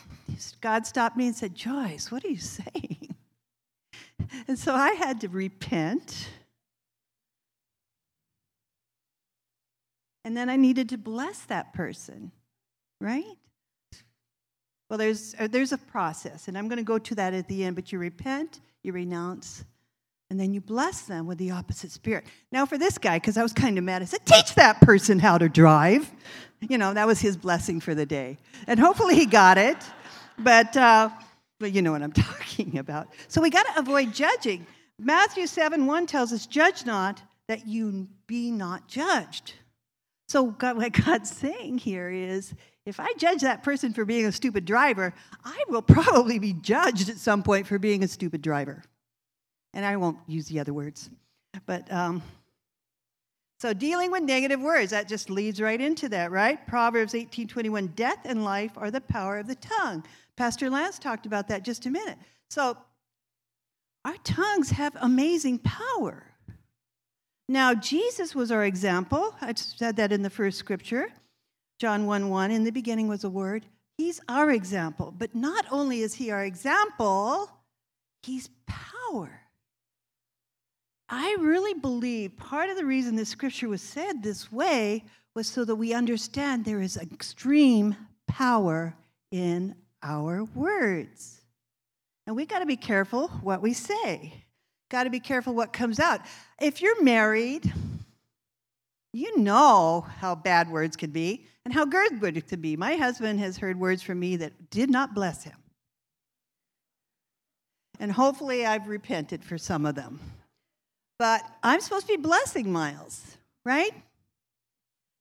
God 0.61 0.87
stopped 0.87 1.17
me 1.17 1.27
and 1.27 1.35
said, 1.35 1.55
"Joyce, 1.55 2.12
what 2.12 2.25
are 2.25 2.29
you 2.29 2.37
saying?" 2.38 3.17
And 4.47 4.59
so 4.59 4.75
I 4.75 4.93
had 4.93 5.21
to 5.23 5.29
repent. 5.29 6.29
And 10.24 10.37
then 10.37 10.48
I 10.48 10.56
needed 10.56 10.88
to 10.90 10.98
bless 10.98 11.40
that 11.42 11.72
person 11.72 12.32
right? 13.02 13.24
Well, 14.88 14.98
there's, 14.98 15.35
uh, 15.38 15.48
there's 15.48 15.72
a 15.72 15.78
process, 15.78 16.48
and 16.48 16.56
I'm 16.56 16.68
going 16.68 16.78
to 16.78 16.85
go 16.85 16.98
to 16.98 17.14
that 17.16 17.35
at 17.35 17.48
the 17.48 17.64
end, 17.64 17.76
but 17.76 17.92
you 17.92 17.98
repent, 17.98 18.61
you 18.82 18.92
renounce, 18.92 19.64
and 20.30 20.38
then 20.38 20.54
you 20.54 20.61
bless 20.61 21.02
them 21.02 21.26
with 21.26 21.38
the 21.38 21.50
opposite 21.50 21.90
spirit. 21.90 22.24
Now, 22.52 22.64
for 22.64 22.78
this 22.78 22.96
guy, 22.96 23.16
because 23.16 23.37
I 23.37 23.42
was 23.42 23.52
kind 23.52 23.76
of 23.76 23.85
mad, 23.85 24.02
I 24.02 24.06
said, 24.06 24.24
Teach 24.24 24.54
that 24.54 24.80
person 24.80 25.18
how 25.18 25.37
to 25.37 25.48
drive. 25.48 26.11
You 26.61 26.78
know, 26.78 26.94
that 26.94 27.06
was 27.06 27.20
his 27.20 27.37
blessing 27.37 27.80
for 27.80 27.94
the 27.94 28.06
day. 28.06 28.38
And 28.66 28.78
hopefully 28.78 29.16
he 29.16 29.26
got 29.26 29.58
it, 29.58 29.76
but, 30.38 30.76
uh, 30.76 31.11
but 31.58 31.72
you 31.72 31.82
know 31.82 31.92
what 31.92 32.02
I'm 32.02 32.12
talking 32.12 32.78
about. 32.78 33.08
So 33.28 33.42
we 33.42 33.50
got 33.50 33.66
to 33.74 33.80
avoid 33.80 34.14
judging. 34.14 34.66
Matthew 34.98 35.46
7 35.46 35.87
1 35.87 36.06
tells 36.06 36.32
us, 36.32 36.46
Judge 36.46 36.87
not 36.87 37.20
that 37.48 37.66
you 37.66 38.08
be 38.26 38.50
not 38.50 38.87
judged. 38.88 39.54
So, 40.33 40.47
God, 40.47 40.79
what 40.79 40.92
God's 40.92 41.31
saying 41.31 41.77
here 41.77 42.09
is 42.09 42.55
if 42.87 42.99
I 42.99 43.12
judge 43.18 43.42
that 43.42 43.62
person 43.62 43.92
for 43.92 44.07
being 44.07 44.25
a 44.25 44.33
stupid 44.33 44.64
driver, 44.64 45.12
I 45.45 45.62
will 45.68 45.83
probably 45.83 46.38
be 46.38 46.55
judged 46.55 47.11
at 47.11 47.18
some 47.18 47.42
point 47.42 47.66
for 47.66 47.79
being 47.79 48.03
a 48.03 48.09
stupid 48.09 48.40
driver. 48.40 48.83
And 49.75 49.85
I 49.85 49.99
won't 49.99 50.16
use 50.27 50.47
the 50.47 50.59
other 50.59 50.73
words. 50.73 51.11
But 51.66 51.92
um, 51.92 52.23
so 53.61 53.75
dealing 53.75 54.11
with 54.11 54.23
negative 54.23 54.59
words, 54.59 54.92
that 54.92 55.07
just 55.07 55.29
leads 55.29 55.61
right 55.61 55.79
into 55.79 56.09
that, 56.09 56.31
right? 56.31 56.66
Proverbs 56.66 57.12
18:21, 57.12 57.95
death 57.95 58.21
and 58.25 58.42
life 58.42 58.73
are 58.77 58.90
the 58.90 59.03
power 59.03 59.37
of 59.37 59.47
the 59.47 59.57
tongue. 59.57 60.03
Pastor 60.37 60.71
Lance 60.71 60.99
talked 60.99 61.27
about 61.27 61.49
that 61.49 61.62
just 61.62 61.85
a 61.85 61.90
minute. 61.90 62.16
So 62.49 62.79
our 64.07 64.16
tongues 64.25 64.71
have 64.71 64.97
amazing 64.99 65.59
power. 65.59 66.32
Now, 67.53 67.75
Jesus 67.75 68.35
was 68.35 68.51
our 68.51 68.65
example. 68.65 69.35
I 69.43 69.53
said 69.55 69.97
that 69.97 70.11
in 70.11 70.23
the 70.23 70.31
first 70.31 70.57
scripture. 70.59 71.12
John 71.79 72.07
1 72.07 72.31
1, 72.31 72.51
in 72.51 72.65
the 72.65 72.71
beginning 72.71 73.09
was 73.09 73.25
a 73.25 73.29
word. 73.29 73.67
He's 73.99 74.23
our 74.27 74.51
example. 74.51 75.15
But 75.15 75.35
not 75.35 75.67
only 75.71 76.01
is 76.01 76.15
he 76.15 76.31
our 76.31 76.47
example, 76.47 77.51
he's 78.23 78.49
power. 78.67 79.43
I 81.11 81.37
really 81.41 81.75
believe 81.75 82.38
part 82.38 82.71
of 82.71 82.79
the 82.79 82.87
reason 82.87 83.17
this 83.17 83.29
scripture 83.29 83.69
was 83.69 83.83
said 83.83 84.23
this 84.23 84.51
way 84.51 85.05
was 85.35 85.47
so 85.47 85.67
that 85.67 85.77
we 85.77 85.93
understand 85.93 86.65
there 86.65 86.81
is 86.81 86.97
extreme 86.97 87.95
power 88.27 88.97
in 89.31 89.75
our 90.03 90.45
words. 90.55 91.43
And 92.27 92.35
we 92.35 92.47
got 92.47 92.61
to 92.61 92.67
be 92.67 92.77
careful 92.77 93.29
what 93.43 93.61
we 93.61 93.75
say. 93.75 94.43
Got 94.92 95.05
to 95.05 95.11
be 95.11 95.20
careful 95.20 95.55
what 95.55 95.72
comes 95.72 95.98
out. 95.98 96.20
If 96.61 96.83
you're 96.83 97.02
married, 97.02 97.72
you 99.14 99.38
know 99.38 100.05
how 100.18 100.35
bad 100.35 100.70
words 100.70 100.96
can 100.96 101.12
be 101.12 101.46
and 101.64 101.72
how 101.72 101.87
good 101.87 102.20
words 102.20 102.42
can 102.46 102.61
be. 102.61 102.76
My 102.76 102.96
husband 102.96 103.40
has 103.40 103.57
heard 103.57 103.81
words 103.81 104.02
from 104.02 104.20
me 104.20 104.37
that 104.37 104.70
did 104.70 104.90
not 104.90 105.14
bless 105.14 105.44
him. 105.44 105.57
And 108.00 108.12
hopefully 108.12 108.66
I've 108.66 108.87
repented 108.87 109.42
for 109.42 109.57
some 109.57 109.87
of 109.87 109.94
them. 109.94 110.20
But 111.18 111.40
I'm 111.62 111.81
supposed 111.81 112.07
to 112.09 112.18
be 112.18 112.22
blessing 112.22 112.70
Miles, 112.70 113.38
right? 113.64 113.94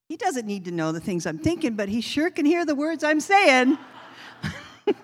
He 0.10 0.18
doesn't 0.18 0.46
need 0.46 0.66
to 0.66 0.72
know 0.72 0.92
the 0.92 1.00
things 1.00 1.26
I'm 1.26 1.40
thinking, 1.40 1.78
but 1.78 1.88
he 1.88 2.02
sure 2.02 2.30
can 2.30 2.46
hear 2.46 2.66
the 2.66 2.76
words 2.76 3.06
I'm 3.06 3.22
saying. 3.22 3.78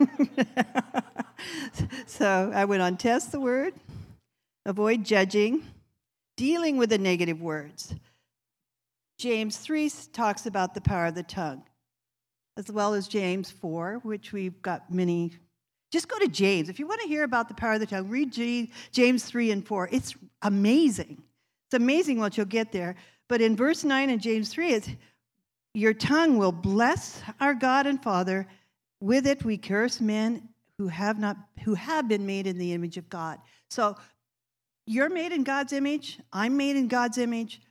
so 2.05 2.51
I 2.53 2.65
went 2.65 2.81
on 2.81 2.97
test 2.97 3.31
the 3.31 3.39
word, 3.39 3.73
avoid 4.67 5.03
judging, 5.03 5.63
dealing 6.35 6.77
with 6.77 6.91
the 6.91 6.97
negative 6.97 7.41
words. 7.41 7.95
James 9.17 9.57
3 9.57 9.89
talks 10.13 10.45
about 10.45 10.75
the 10.75 10.81
power 10.81 11.07
of 11.07 11.15
the 11.15 11.23
tongue, 11.23 11.63
as 12.57 12.71
well 12.71 12.93
as 12.93 13.07
James 13.07 13.49
4, 13.49 14.01
which 14.03 14.31
we've 14.31 14.61
got 14.61 14.93
many. 14.93 15.31
Just 15.89 16.09
go 16.09 16.19
to 16.19 16.27
James. 16.27 16.69
If 16.69 16.79
you 16.79 16.85
want 16.85 17.01
to 17.01 17.07
hear 17.07 17.23
about 17.23 17.47
the 17.47 17.55
power 17.55 17.73
of 17.73 17.79
the 17.79 17.87
tongue, 17.87 18.09
read 18.09 18.31
James 18.91 19.23
3 19.23 19.51
and 19.51 19.65
4. 19.65 19.89
It's 19.91 20.13
amazing. 20.43 21.23
It's 21.67 21.73
amazing 21.73 22.19
what 22.19 22.37
you'll 22.37 22.45
get 22.45 22.71
there. 22.71 22.95
But 23.29 23.41
in 23.41 23.55
verse 23.55 23.83
9 23.83 24.09
in 24.09 24.19
James 24.19 24.49
3, 24.49 24.73
it's 24.73 24.89
your 25.73 25.93
tongue 25.93 26.37
will 26.37 26.51
bless 26.51 27.21
our 27.39 27.53
God 27.53 27.87
and 27.87 28.03
Father. 28.03 28.47
With 28.99 29.27
it 29.27 29.45
we 29.45 29.57
curse 29.57 30.01
men 30.01 30.49
who 30.77 30.89
have 30.89 31.19
not 31.19 31.37
who 31.63 31.73
have 31.73 32.07
been 32.07 32.25
made 32.25 32.47
in 32.47 32.57
the 32.57 32.73
image 32.73 32.97
of 32.97 33.09
God. 33.09 33.39
So 33.69 33.95
you're 34.87 35.09
made 35.09 35.31
in 35.31 35.43
God's 35.43 35.73
image, 35.73 36.19
I'm 36.31 36.57
made 36.57 36.75
in 36.75 36.87
God's 36.87 37.17
image. 37.17 37.61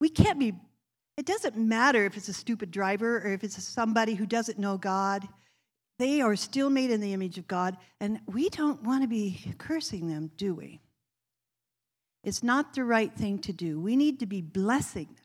We 0.00 0.08
can't 0.08 0.38
be, 0.38 0.52
it 1.16 1.26
doesn't 1.26 1.56
matter 1.56 2.04
if 2.04 2.16
it's 2.16 2.28
a 2.28 2.32
stupid 2.32 2.70
driver 2.70 3.18
or 3.18 3.32
if 3.32 3.44
it's 3.44 3.62
somebody 3.62 4.14
who 4.14 4.26
doesn't 4.26 4.58
know 4.58 4.76
God. 4.76 5.26
They 5.98 6.20
are 6.20 6.34
still 6.34 6.70
made 6.70 6.90
in 6.90 7.00
the 7.00 7.12
image 7.12 7.38
of 7.38 7.46
God, 7.46 7.76
and 8.00 8.20
we 8.26 8.48
don't 8.48 8.82
want 8.82 9.02
to 9.02 9.08
be 9.08 9.54
cursing 9.58 10.08
them, 10.08 10.32
do 10.36 10.54
we? 10.54 10.80
It's 12.24 12.42
not 12.42 12.74
the 12.74 12.84
right 12.84 13.12
thing 13.14 13.38
to 13.40 13.52
do. 13.52 13.80
We 13.80 13.94
need 13.94 14.20
to 14.20 14.26
be 14.26 14.40
blessing 14.40 15.06
them. 15.06 15.24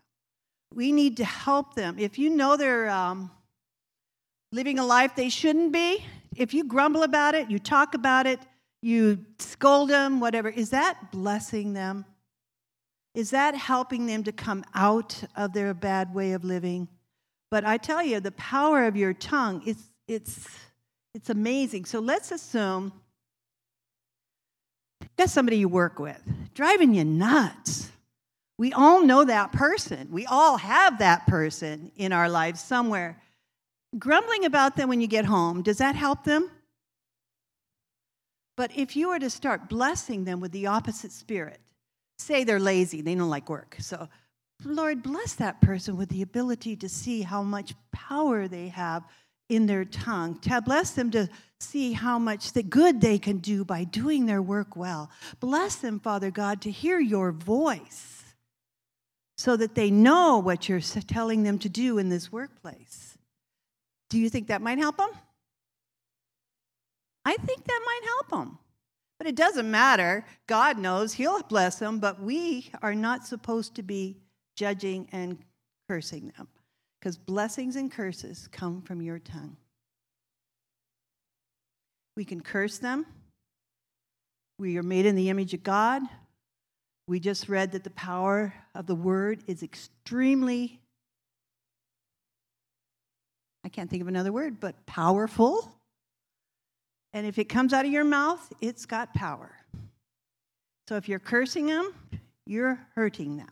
We 0.76 0.92
need 0.92 1.18
to 1.18 1.26
help 1.26 1.74
them. 1.74 1.98
If 1.98 2.20
you 2.20 2.30
know 2.30 2.58
they're 2.58 2.90
um, 2.90 3.32
living 4.52 4.78
a 4.78 4.86
life 4.86 5.16
they 5.16 5.30
shouldn't 5.30 5.72
be, 5.72 6.06
if 6.36 6.54
you 6.54 6.64
grumble 6.64 7.04
about 7.04 7.34
it, 7.34 7.50
you 7.50 7.58
talk 7.58 7.96
about 7.96 8.28
it, 8.28 8.40
you 8.82 9.26
scold 9.40 9.90
them, 9.90 10.20
whatever, 10.20 10.50
is 10.50 10.70
that 10.70 11.12
blessing 11.12 11.74
them? 11.74 12.06
Is 13.14 13.32
that 13.32 13.56
helping 13.56 14.06
them 14.06 14.24
to 14.24 14.32
come 14.32 14.64
out 14.76 15.24
of 15.36 15.54
their 15.54 15.74
bad 15.74 16.14
way 16.14 16.34
of 16.34 16.44
living? 16.44 16.88
But 17.50 17.66
I 17.66 17.78
tell 17.78 18.04
you, 18.04 18.20
the 18.20 18.32
power 18.34 18.86
of 18.86 18.96
your 18.96 19.14
tongue, 19.14 19.64
it's, 19.66 19.84
it's, 20.08 20.48
it's 21.16 21.30
amazing. 21.30 21.86
So 21.86 22.00
let's 22.00 22.32
assume 22.32 22.94
that's 25.16 25.32
somebody 25.32 25.58
you 25.58 25.68
work 25.68 25.98
with, 25.98 26.22
driving 26.54 26.94
you 26.94 27.06
nuts. 27.06 27.92
We 28.60 28.74
all 28.74 29.04
know 29.04 29.26
that 29.26 29.52
person. 29.52 30.10
We 30.12 30.26
all 30.26 30.58
have 30.58 31.00
that 31.00 31.26
person 31.28 31.92
in 31.96 32.12
our 32.12 32.30
lives 32.30 32.62
somewhere. 32.62 33.20
Grumbling 33.98 34.46
about 34.46 34.76
them 34.76 34.90
when 34.90 35.02
you 35.02 35.08
get 35.08 35.26
home, 35.26 35.62
does 35.62 35.78
that 35.78 35.96
help 35.96 36.24
them? 36.24 36.52
But 38.58 38.72
if 38.76 38.96
you 38.96 39.10
were 39.10 39.20
to 39.20 39.30
start 39.30 39.70
blessing 39.70 40.26
them 40.26 40.42
with 40.42 40.52
the 40.52 40.68
opposite 40.68 41.14
spirit, 41.14 41.62
say 42.18 42.44
they're 42.44 42.60
lazy, 42.60 43.02
they 43.02 43.16
don't 43.16 43.30
like 43.30 43.50
work. 43.50 43.78
So, 43.80 44.10
Lord, 44.66 45.04
bless 45.04 45.36
that 45.36 45.62
person 45.62 45.96
with 45.96 46.10
the 46.10 46.24
ability 46.24 46.76
to 46.78 46.90
see 46.90 47.22
how 47.22 47.44
much 47.44 47.76
power 47.94 48.48
they 48.48 48.70
have 48.70 49.04
in 49.48 49.68
their 49.68 49.86
tongue. 49.86 50.40
To 50.40 50.62
bless 50.62 50.92
them 50.92 51.12
to 51.12 51.30
see 51.60 51.94
how 51.94 52.18
much 52.18 52.54
the 52.54 52.64
good 52.64 53.00
they 53.00 53.20
can 53.20 53.38
do 53.38 53.64
by 53.64 53.84
doing 53.84 54.26
their 54.26 54.42
work 54.42 54.76
well. 54.76 55.12
Bless 55.40 55.76
them, 55.76 56.00
Father 56.00 56.32
God, 56.32 56.62
to 56.62 56.72
hear 56.72 57.00
your 57.00 57.32
voice 57.32 58.24
so 59.38 59.56
that 59.56 59.76
they 59.76 59.92
know 59.92 60.40
what 60.40 60.68
you're 60.68 60.80
telling 60.80 61.44
them 61.44 61.60
to 61.60 61.70
do 61.70 62.00
in 62.00 62.10
this 62.10 62.32
workplace. 62.32 63.18
Do 64.10 64.18
you 64.18 64.30
think 64.30 64.48
that 64.48 64.64
might 64.64 64.80
help 64.80 64.98
them? 64.98 65.12
I 67.28 67.36
think 67.36 67.66
that 67.66 67.82
might 67.86 68.02
help 68.06 68.30
them. 68.30 68.58
But 69.18 69.28
it 69.28 69.36
doesn't 69.36 69.70
matter. 69.70 70.24
God 70.48 70.78
knows 70.78 71.12
He'll 71.12 71.44
bless 71.44 71.78
them, 71.78 72.00
but 72.00 72.22
we 72.22 72.72
are 72.82 72.96
not 72.96 73.28
supposed 73.28 73.76
to 73.76 73.84
be 73.84 74.16
judging 74.56 75.10
and 75.12 75.38
cursing 75.90 76.32
them 76.38 76.48
because 77.00 77.18
blessings 77.18 77.76
and 77.76 77.92
curses 77.92 78.48
come 78.54 78.82
from 78.82 79.02
your 79.02 79.20
tongue. 79.20 79.58
We 82.16 82.24
can 82.24 82.40
curse 82.40 82.78
them. 82.78 83.06
We 84.58 84.78
are 84.78 84.84
made 84.84 85.06
in 85.06 85.18
the 85.18 85.30
image 85.30 85.54
of 85.54 85.64
God. 85.64 86.04
We 87.10 87.20
just 87.20 87.50
read 87.50 87.74
that 87.74 87.84
the 87.84 87.90
power 87.90 88.54
of 88.74 88.88
the 88.88 88.96
word 88.96 89.44
is 89.48 89.64
extremely, 89.64 90.80
I 93.66 93.70
can't 93.70 93.90
think 93.90 94.02
of 94.02 94.08
another 94.08 94.32
word, 94.32 94.62
but 94.62 94.86
powerful. 94.86 95.77
And 97.18 97.26
if 97.26 97.40
it 97.40 97.46
comes 97.46 97.74
out 97.74 97.84
of 97.84 97.92
your 97.92 98.04
mouth, 98.04 98.54
it's 98.62 98.86
got 98.86 99.12
power. 99.16 99.50
So 100.88 100.98
if 100.98 101.10
you're 101.10 101.18
cursing 101.18 101.66
them, 101.66 101.92
you're 102.46 102.80
hurting 102.94 103.38
them. 103.38 103.50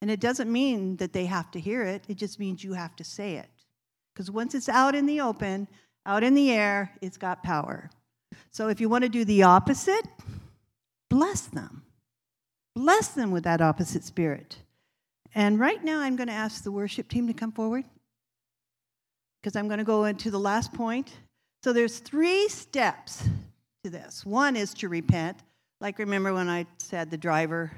And 0.00 0.10
it 0.10 0.18
doesn't 0.18 0.50
mean 0.50 0.96
that 0.96 1.12
they 1.12 1.26
have 1.26 1.52
to 1.52 1.60
hear 1.60 1.84
it, 1.84 2.02
it 2.08 2.16
just 2.16 2.40
means 2.40 2.64
you 2.64 2.72
have 2.72 2.96
to 2.96 3.04
say 3.04 3.36
it. 3.36 3.48
Because 4.12 4.28
once 4.28 4.56
it's 4.56 4.68
out 4.68 4.96
in 4.96 5.06
the 5.06 5.20
open, 5.20 5.68
out 6.04 6.24
in 6.24 6.34
the 6.34 6.50
air, 6.50 6.90
it's 7.00 7.16
got 7.16 7.44
power. 7.44 7.88
So 8.50 8.66
if 8.66 8.80
you 8.80 8.88
want 8.88 9.04
to 9.04 9.08
do 9.08 9.24
the 9.24 9.44
opposite, 9.44 10.08
bless 11.08 11.42
them. 11.42 11.84
Bless 12.74 13.06
them 13.06 13.30
with 13.30 13.44
that 13.44 13.60
opposite 13.60 14.02
spirit. 14.02 14.56
And 15.32 15.60
right 15.60 15.84
now, 15.84 16.00
I'm 16.00 16.16
going 16.16 16.26
to 16.26 16.32
ask 16.32 16.64
the 16.64 16.72
worship 16.72 17.08
team 17.08 17.28
to 17.28 17.34
come 17.34 17.52
forward 17.52 17.84
because 19.40 19.54
I'm 19.54 19.68
going 19.68 19.78
to 19.78 19.84
go 19.84 20.06
into 20.06 20.28
the 20.32 20.40
last 20.40 20.72
point. 20.72 21.12
So 21.62 21.72
there's 21.72 22.00
three 22.00 22.48
steps 22.48 23.22
to 23.84 23.90
this. 23.90 24.26
One 24.26 24.56
is 24.56 24.74
to 24.74 24.88
repent. 24.88 25.38
Like 25.80 25.98
remember 25.98 26.34
when 26.34 26.48
I 26.48 26.66
said 26.78 27.10
the 27.10 27.16
driver, 27.16 27.70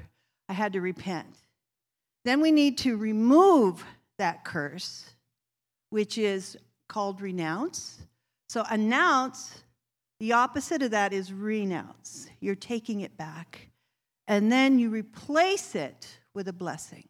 I 0.49 0.53
had 0.53 0.73
to 0.73 0.81
repent. 0.81 1.27
Then 2.23 2.41
we 2.41 2.51
need 2.51 2.79
to 2.79 2.97
remove 2.97 3.85
that 4.17 4.43
curse, 4.43 5.11
which 5.91 6.17
is 6.17 6.57
called 6.87 7.21
renounce. 7.21 8.01
So 8.49 8.63
announce, 8.69 9.61
the 10.19 10.33
opposite 10.33 10.81
of 10.81 10.91
that 10.91 11.13
is 11.13 11.31
renounce. 11.31 12.27
You're 12.39 12.55
taking 12.55 13.01
it 13.01 13.15
back. 13.17 13.69
And 14.27 14.51
then 14.51 14.79
you 14.79 14.89
replace 14.89 15.75
it 15.75 16.07
with 16.33 16.47
a 16.47 16.53
blessing. 16.53 17.07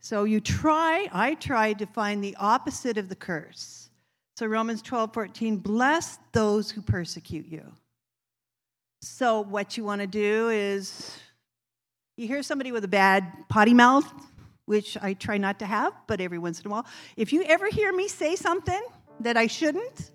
So 0.00 0.24
you 0.24 0.40
try, 0.40 1.08
I 1.12 1.34
tried 1.34 1.80
to 1.80 1.86
find 1.86 2.24
the 2.24 2.36
opposite 2.36 2.96
of 2.96 3.10
the 3.10 3.16
curse. 3.16 3.77
So 4.38 4.46
Romans 4.46 4.82
12, 4.82 5.12
14, 5.14 5.56
bless 5.56 6.20
those 6.30 6.70
who 6.70 6.80
persecute 6.80 7.46
you. 7.48 7.72
So 9.02 9.40
what 9.40 9.76
you 9.76 9.82
want 9.82 10.00
to 10.00 10.06
do 10.06 10.48
is 10.50 11.18
you 12.16 12.28
hear 12.28 12.44
somebody 12.44 12.70
with 12.70 12.84
a 12.84 12.88
bad 12.88 13.26
potty 13.48 13.74
mouth, 13.74 14.08
which 14.66 14.96
I 15.02 15.14
try 15.14 15.38
not 15.38 15.58
to 15.58 15.66
have, 15.66 15.92
but 16.06 16.20
every 16.20 16.38
once 16.38 16.60
in 16.60 16.68
a 16.68 16.70
while. 16.70 16.86
If 17.16 17.32
you 17.32 17.42
ever 17.48 17.66
hear 17.66 17.92
me 17.92 18.06
say 18.06 18.36
something 18.36 18.80
that 19.18 19.36
I 19.36 19.48
shouldn't, 19.48 20.12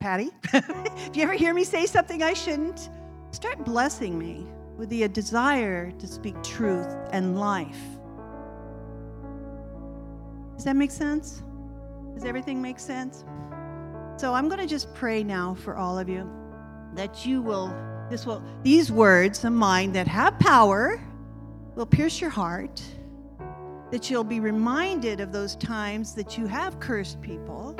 Patty, 0.00 0.30
if 0.54 1.14
you 1.14 1.24
ever 1.24 1.34
hear 1.34 1.52
me 1.52 1.62
say 1.62 1.84
something 1.84 2.22
I 2.22 2.32
shouldn't, 2.32 2.88
start 3.32 3.66
blessing 3.66 4.18
me 4.18 4.46
with 4.78 4.88
the 4.88 5.06
desire 5.08 5.90
to 5.90 6.06
speak 6.06 6.42
truth 6.42 6.96
and 7.12 7.38
life. 7.38 7.82
Does 10.54 10.64
that 10.64 10.76
make 10.76 10.90
sense? 10.90 11.42
Does 12.16 12.24
everything 12.24 12.62
make 12.62 12.78
sense? 12.78 13.26
So 14.16 14.32
I'm 14.32 14.48
going 14.48 14.58
to 14.58 14.66
just 14.66 14.94
pray 14.94 15.22
now 15.22 15.52
for 15.52 15.76
all 15.76 15.98
of 15.98 16.08
you 16.08 16.26
that 16.94 17.26
you 17.26 17.42
will 17.42 17.68
this 18.08 18.24
will 18.24 18.42
these 18.62 18.90
words 18.90 19.44
of 19.44 19.52
mine 19.52 19.92
that 19.92 20.08
have 20.08 20.38
power 20.38 20.98
will 21.74 21.84
pierce 21.84 22.18
your 22.18 22.30
heart 22.30 22.80
that 23.90 24.08
you'll 24.08 24.24
be 24.24 24.40
reminded 24.40 25.20
of 25.20 25.30
those 25.30 25.56
times 25.56 26.14
that 26.14 26.38
you 26.38 26.46
have 26.46 26.80
cursed 26.80 27.20
people 27.20 27.74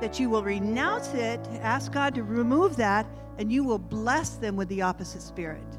that 0.00 0.18
you 0.18 0.30
will 0.30 0.42
renounce 0.42 1.12
it 1.12 1.46
ask 1.60 1.92
God 1.92 2.14
to 2.14 2.22
remove 2.22 2.74
that 2.76 3.06
and 3.36 3.52
you 3.52 3.64
will 3.64 3.78
bless 3.78 4.30
them 4.36 4.56
with 4.56 4.68
the 4.68 4.80
opposite 4.80 5.20
spirit 5.20 5.76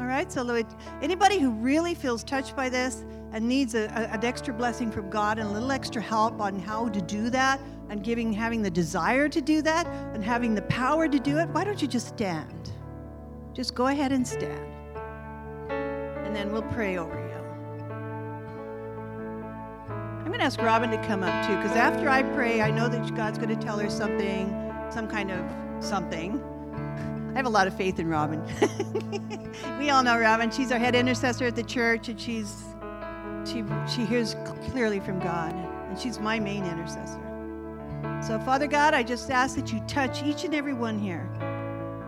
all 0.00 0.06
right 0.06 0.32
so 0.32 0.64
anybody 1.02 1.38
who 1.38 1.50
really 1.50 1.94
feels 1.94 2.24
touched 2.24 2.56
by 2.56 2.70
this 2.70 3.04
and 3.32 3.46
needs 3.46 3.74
a, 3.74 3.84
a, 3.84 4.14
an 4.14 4.24
extra 4.24 4.52
blessing 4.52 4.90
from 4.90 5.10
God 5.10 5.38
and 5.38 5.48
a 5.48 5.52
little 5.52 5.70
extra 5.70 6.00
help 6.00 6.40
on 6.40 6.58
how 6.58 6.88
to 6.88 7.00
do 7.02 7.28
that 7.30 7.60
and 7.90 8.02
giving 8.02 8.32
having 8.32 8.62
the 8.62 8.70
desire 8.70 9.28
to 9.28 9.40
do 9.40 9.60
that 9.62 9.86
and 10.14 10.24
having 10.24 10.54
the 10.54 10.62
power 10.62 11.06
to 11.06 11.18
do 11.18 11.38
it, 11.38 11.48
why 11.50 11.64
don't 11.64 11.82
you 11.82 11.88
just 11.88 12.08
stand? 12.08 12.72
Just 13.52 13.74
go 13.74 13.88
ahead 13.88 14.10
and 14.12 14.26
stand. 14.26 14.66
And 15.70 16.34
then 16.34 16.50
we'll 16.52 16.62
pray 16.62 16.96
over 16.96 17.18
you. 17.18 17.30
I'm 20.20 20.26
going 20.26 20.38
to 20.38 20.44
ask 20.44 20.62
Robin 20.62 20.90
to 20.90 21.06
come 21.06 21.24
up 21.24 21.46
too, 21.46 21.56
because 21.56 21.72
after 21.72 22.08
I 22.08 22.22
pray, 22.22 22.62
I 22.62 22.70
know 22.70 22.88
that 22.88 23.14
God's 23.16 23.36
going 23.36 23.48
to 23.50 23.56
tell 23.56 23.78
her 23.78 23.90
something, 23.90 24.48
some 24.90 25.08
kind 25.08 25.30
of 25.30 25.84
something. 25.84 26.40
I 27.30 27.36
have 27.36 27.46
a 27.46 27.50
lot 27.50 27.66
of 27.66 27.76
faith 27.76 27.98
in 27.98 28.08
Robin. 28.08 28.42
we 29.78 29.90
all 29.90 30.02
know 30.02 30.18
Robin. 30.18 30.50
She's 30.50 30.72
our 30.72 30.78
head 30.78 30.94
intercessor 30.94 31.46
at 31.46 31.54
the 31.54 31.62
church, 31.62 32.08
and 32.08 32.20
she's 32.20 32.64
she, 33.46 33.64
she 33.88 34.04
hears 34.04 34.36
clearly 34.70 35.00
from 35.00 35.18
God, 35.20 35.54
and 35.54 35.98
she's 35.98 36.18
my 36.18 36.38
main 36.38 36.64
intercessor. 36.64 37.20
So, 38.26 38.38
Father 38.40 38.66
God, 38.66 38.94
I 38.94 39.02
just 39.02 39.30
ask 39.30 39.56
that 39.56 39.72
you 39.72 39.80
touch 39.86 40.22
each 40.22 40.44
and 40.44 40.54
every 40.54 40.74
one 40.74 40.98
here, 40.98 41.28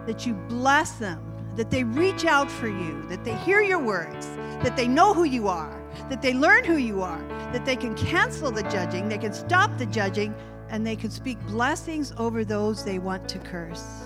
that 0.06 0.26
you 0.26 0.34
bless 0.34 0.92
them, 0.92 1.24
that 1.56 1.70
they 1.70 1.84
reach 1.84 2.24
out 2.24 2.50
for 2.50 2.68
you, 2.68 3.02
that 3.08 3.24
they 3.24 3.34
hear 3.36 3.60
your 3.60 3.78
words, 3.78 4.26
that 4.62 4.76
they 4.76 4.88
know 4.88 5.14
who 5.14 5.24
you 5.24 5.48
are, 5.48 5.82
that 6.10 6.20
they 6.20 6.34
learn 6.34 6.64
who 6.64 6.76
you 6.76 7.02
are, 7.02 7.22
that 7.52 7.64
they 7.64 7.76
can 7.76 7.94
cancel 7.94 8.50
the 8.50 8.62
judging, 8.64 9.08
they 9.08 9.18
can 9.18 9.32
stop 9.32 9.76
the 9.78 9.86
judging, 9.86 10.34
and 10.68 10.86
they 10.86 10.96
can 10.96 11.10
speak 11.10 11.40
blessings 11.46 12.12
over 12.16 12.44
those 12.44 12.84
they 12.84 12.98
want 12.98 13.28
to 13.28 13.38
curse, 13.38 14.02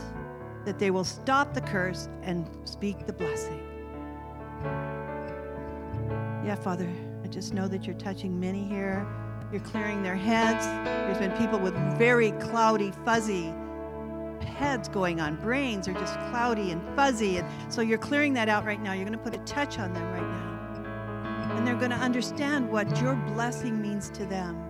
that 0.67 0.79
they 0.79 0.91
will 0.91 1.05
stop 1.05 1.55
the 1.55 1.63
curse 1.63 2.09
and 2.23 2.47
speak 2.65 3.07
the 3.07 3.13
blessing. 3.13 3.63
Yeah, 6.45 6.57
Father. 6.57 6.93
I 7.25 7.29
just 7.29 7.55
know 7.55 7.67
that 7.69 7.87
you're 7.87 7.97
touching 7.97 8.39
many 8.39 8.63
here. 8.63 9.07
You're 9.51 9.63
clearing 9.63 10.03
their 10.03 10.15
heads. 10.17 10.67
There's 10.67 11.19
been 11.19 11.37
people 11.39 11.59
with 11.59 11.75
very 11.99 12.33
cloudy, 12.33 12.93
fuzzy 13.05 13.53
heads 14.45 14.89
going 14.89 15.21
on. 15.21 15.37
Brains 15.37 15.87
are 15.89 15.93
just 15.93 16.15
cloudy 16.31 16.71
and 16.71 16.83
fuzzy. 16.97 17.39
And 17.39 17.73
so 17.73 17.81
you're 17.81 17.99
clearing 17.99 18.33
that 18.35 18.49
out 18.49 18.65
right 18.65 18.81
now. 18.81 18.93
You're 18.93 19.05
going 19.05 19.19
to 19.19 19.25
put 19.25 19.35
a 19.35 19.45
touch 19.45 19.79
on 19.79 19.93
them 19.93 20.05
right 20.13 20.23
now. 20.23 21.57
And 21.57 21.67
they're 21.67 21.77
going 21.77 21.91
to 21.91 21.97
understand 21.97 22.71
what 22.71 23.01
your 23.01 23.15
blessing 23.15 23.81
means 23.81 24.11
to 24.11 24.27
them. 24.27 24.66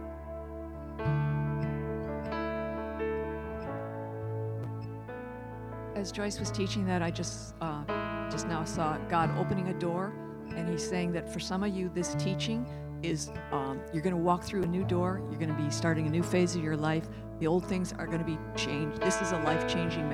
As 5.97 6.13
Joyce 6.13 6.39
was 6.39 6.51
teaching 6.51 6.85
that, 6.89 7.01
I 7.01 7.11
just 7.11 7.55
uh, 7.63 7.83
just 8.31 8.47
now 8.47 8.65
saw 8.65 8.99
God 9.09 9.31
opening 9.39 9.69
a 9.69 9.73
door 9.73 10.13
and 10.55 10.69
he's 10.69 10.87
saying 10.87 11.13
that 11.13 11.33
for 11.33 11.41
some 11.41 11.63
of 11.63 11.75
you, 11.75 11.91
this 11.95 12.15
teaching 12.17 12.67
is 13.03 13.31
um, 13.51 13.81
you're 13.95 14.03
going 14.03 14.15
to 14.15 14.21
walk 14.21 14.45
through 14.45 14.63
a 14.63 14.67
new 14.67 14.85
door. 14.85 15.23
You're 15.31 15.39
going 15.39 15.57
to 15.57 15.63
be 15.63 15.71
starting 15.71 16.07
a 16.07 16.11
new 16.11 16.23
phase 16.23 16.55
of 16.55 16.63
your 16.63 16.77
life. 16.77 17.09
The 17.41 17.47
old 17.47 17.65
things 17.65 17.95
are 17.95 18.07
going 18.07 18.19
to 18.19 18.27
be 18.27 18.39
changed. 18.57 19.01
This 19.01 19.23
is 19.23 19.33
a 19.33 19.39
life 19.39 19.67
changing 19.67 20.07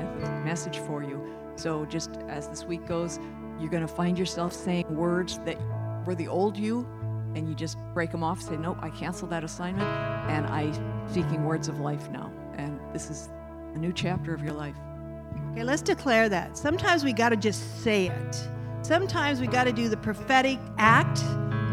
message 0.45 0.79
for 0.79 1.03
you. 1.03 1.21
So, 1.57 1.85
just 1.87 2.11
as 2.29 2.47
this 2.47 2.64
week 2.64 2.87
goes, 2.87 3.18
you're 3.59 3.71
going 3.71 3.87
to 3.87 3.92
find 3.92 4.16
yourself 4.16 4.53
saying 4.53 4.87
words 4.88 5.40
that 5.40 5.59
were 6.07 6.14
the 6.14 6.29
old 6.29 6.57
you, 6.57 6.87
and 7.35 7.49
you 7.49 7.57
just 7.57 7.77
break 7.92 8.12
them 8.12 8.23
off, 8.23 8.40
say, 8.40 8.57
Nope, 8.57 8.79
I 8.81 8.90
cancel 8.90 9.27
that 9.29 9.42
assignment, 9.42 9.88
and 10.31 10.47
I'm 10.47 11.09
speaking 11.09 11.45
words 11.45 11.66
of 11.66 11.81
life 11.81 12.09
now. 12.11 12.33
And 12.57 12.79
this 12.92 13.11
is 13.11 13.29
a 13.75 13.79
new 13.79 13.92
chapter 13.92 14.33
of 14.33 14.42
your 14.45 14.53
life. 14.53 14.77
Okay, 15.52 15.64
let's 15.64 15.82
declare 15.82 16.30
that. 16.30 16.56
Sometimes 16.56 17.04
we 17.04 17.12
got 17.12 17.28
to 17.28 17.36
just 17.36 17.82
say 17.82 18.06
it. 18.06 18.48
Sometimes 18.80 19.38
we 19.38 19.46
got 19.46 19.64
to 19.64 19.72
do 19.72 19.88
the 19.90 19.98
prophetic 19.98 20.58
act 20.78 21.20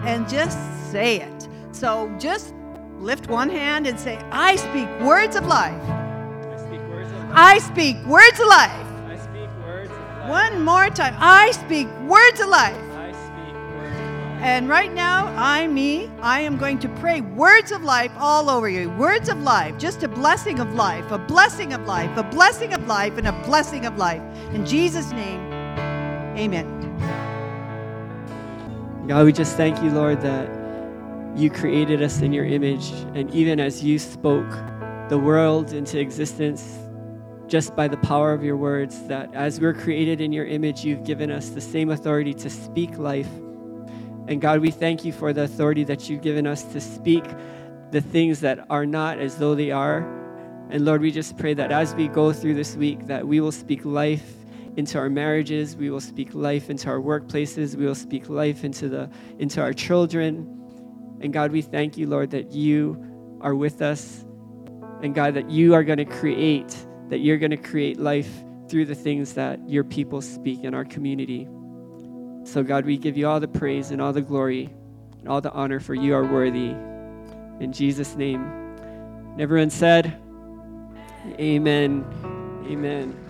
and 0.03 0.27
just 0.27 0.57
say 0.91 1.21
it. 1.21 1.47
So 1.71 2.13
just 2.19 2.53
lift 2.97 3.27
one 3.27 3.49
hand 3.49 3.87
and 3.87 3.97
say, 3.97 4.17
I 4.31 4.57
speak 4.57 4.89
words 4.99 5.37
of 5.37 5.45
life. 5.45 5.81
I 5.81 6.57
speak 6.57 6.81
words 6.89 7.09
of 7.09 7.19
life. 7.19 7.37
I 7.37 7.59
speak 7.59 8.05
words 8.05 8.39
of 8.39 8.47
life. 8.47 8.85
I 9.07 9.17
speak 9.17 9.49
words 9.65 9.91
of 9.91 9.97
life. 9.97 10.29
One 10.29 10.61
more 10.65 10.89
time. 10.89 11.15
I 11.17 11.51
speak 11.51 11.87
words 12.01 12.41
of 12.41 12.49
life. 12.49 12.88
And 14.41 14.69
right 14.69 14.93
now, 14.93 15.27
I, 15.35 15.67
me, 15.67 16.09
I 16.21 16.39
am 16.39 16.57
going 16.57 16.79
to 16.79 16.89
pray 16.89 17.21
words 17.21 17.71
of 17.71 17.83
life 17.83 18.11
all 18.17 18.49
over 18.49 18.69
you. 18.69 18.89
Words 18.91 19.27
of 19.27 19.41
life, 19.41 19.77
just 19.77 20.03
a 20.03 20.07
blessing 20.07 20.59
of 20.59 20.73
life, 20.75 21.11
a 21.11 21.17
blessing 21.17 21.73
of 21.73 21.85
life, 21.85 22.15
a 22.17 22.23
blessing 22.23 22.73
of 22.73 22.87
life, 22.87 23.17
and 23.17 23.27
a 23.27 23.33
blessing 23.43 23.85
of 23.85 23.97
life. 23.97 24.21
In 24.53 24.65
Jesus' 24.65 25.11
name, 25.11 25.39
amen. 26.37 26.65
God, 29.07 29.25
we 29.25 29.33
just 29.33 29.57
thank 29.57 29.83
you, 29.83 29.91
Lord, 29.91 30.21
that 30.21 30.49
you 31.37 31.49
created 31.49 32.01
us 32.01 32.21
in 32.21 32.31
your 32.31 32.45
image. 32.45 32.91
And 33.15 33.29
even 33.33 33.59
as 33.59 33.83
you 33.83 33.99
spoke 33.99 34.49
the 35.09 35.17
world 35.17 35.73
into 35.73 35.99
existence 35.99 36.77
just 37.49 37.75
by 37.75 37.87
the 37.87 37.97
power 37.97 38.31
of 38.31 38.43
your 38.43 38.55
words. 38.55 39.01
That 39.07 39.33
as 39.33 39.59
we're 39.59 39.73
created 39.73 40.21
in 40.21 40.31
your 40.31 40.45
image, 40.45 40.85
you've 40.85 41.03
given 41.03 41.31
us 41.31 41.49
the 41.49 41.61
same 41.61 41.89
authority 41.89 42.33
to 42.35 42.49
speak 42.49 42.97
life. 42.97 43.27
And 44.29 44.39
God, 44.39 44.59
we 44.59 44.69
thank 44.69 45.03
you 45.03 45.11
for 45.11 45.33
the 45.33 45.41
authority 45.41 45.83
that 45.85 46.07
you've 46.07 46.21
given 46.21 46.45
us 46.45 46.61
to 46.65 46.79
speak 46.79 47.23
the 47.89 47.99
things 47.99 48.41
that 48.41 48.63
are 48.69 48.85
not 48.85 49.17
as 49.17 49.37
though 49.37 49.55
they 49.55 49.71
are. 49.71 50.01
And 50.69 50.85
Lord, 50.85 51.01
we 51.01 51.09
just 51.09 51.35
pray 51.35 51.55
that 51.55 51.71
as 51.71 51.95
we 51.95 52.07
go 52.07 52.31
through 52.31 52.53
this 52.53 52.75
week, 52.75 53.07
that 53.07 53.27
we 53.27 53.41
will 53.41 53.51
speak 53.51 53.85
life 53.85 54.35
into 54.77 54.99
our 54.99 55.09
marriages, 55.09 55.75
we 55.75 55.89
will 55.89 55.99
speak 55.99 56.35
life 56.35 56.69
into 56.69 56.89
our 56.89 56.99
workplaces, 56.99 57.75
we 57.75 57.87
will 57.87 57.95
speak 57.95 58.29
life 58.29 58.63
into 58.63 58.87
the 58.87 59.09
into 59.39 59.61
our 59.61 59.73
children. 59.73 61.17
And 61.21 61.33
God, 61.33 61.51
we 61.51 61.63
thank 61.63 61.97
you, 61.97 62.05
Lord, 62.05 62.29
that 62.29 62.51
you 62.51 63.03
are 63.41 63.55
with 63.55 63.81
us. 63.81 64.25
And 65.01 65.15
God, 65.15 65.33
that 65.33 65.49
you 65.49 65.73
are 65.73 65.83
going 65.83 65.97
to 65.97 66.05
create, 66.05 66.77
that 67.09 67.17
you're 67.17 67.39
going 67.39 67.49
to 67.49 67.57
create 67.57 67.99
life 67.99 68.29
through 68.69 68.85
the 68.85 68.95
things 68.95 69.33
that 69.33 69.67
your 69.67 69.83
people 69.83 70.21
speak 70.21 70.63
in 70.63 70.75
our 70.75 70.85
community. 70.85 71.49
So, 72.43 72.63
God, 72.63 72.85
we 72.85 72.97
give 72.97 73.17
you 73.17 73.27
all 73.27 73.39
the 73.39 73.47
praise 73.47 73.91
and 73.91 74.01
all 74.01 74.13
the 74.13 74.21
glory 74.21 74.69
and 75.19 75.27
all 75.27 75.41
the 75.41 75.51
honor, 75.51 75.79
for 75.79 75.93
you 75.93 76.15
are 76.15 76.23
worthy. 76.23 76.69
In 77.59 77.71
Jesus' 77.71 78.15
name. 78.15 78.41
And 79.31 79.41
everyone 79.41 79.69
said, 79.69 80.17
Amen. 81.39 82.05
Amen. 82.65 83.28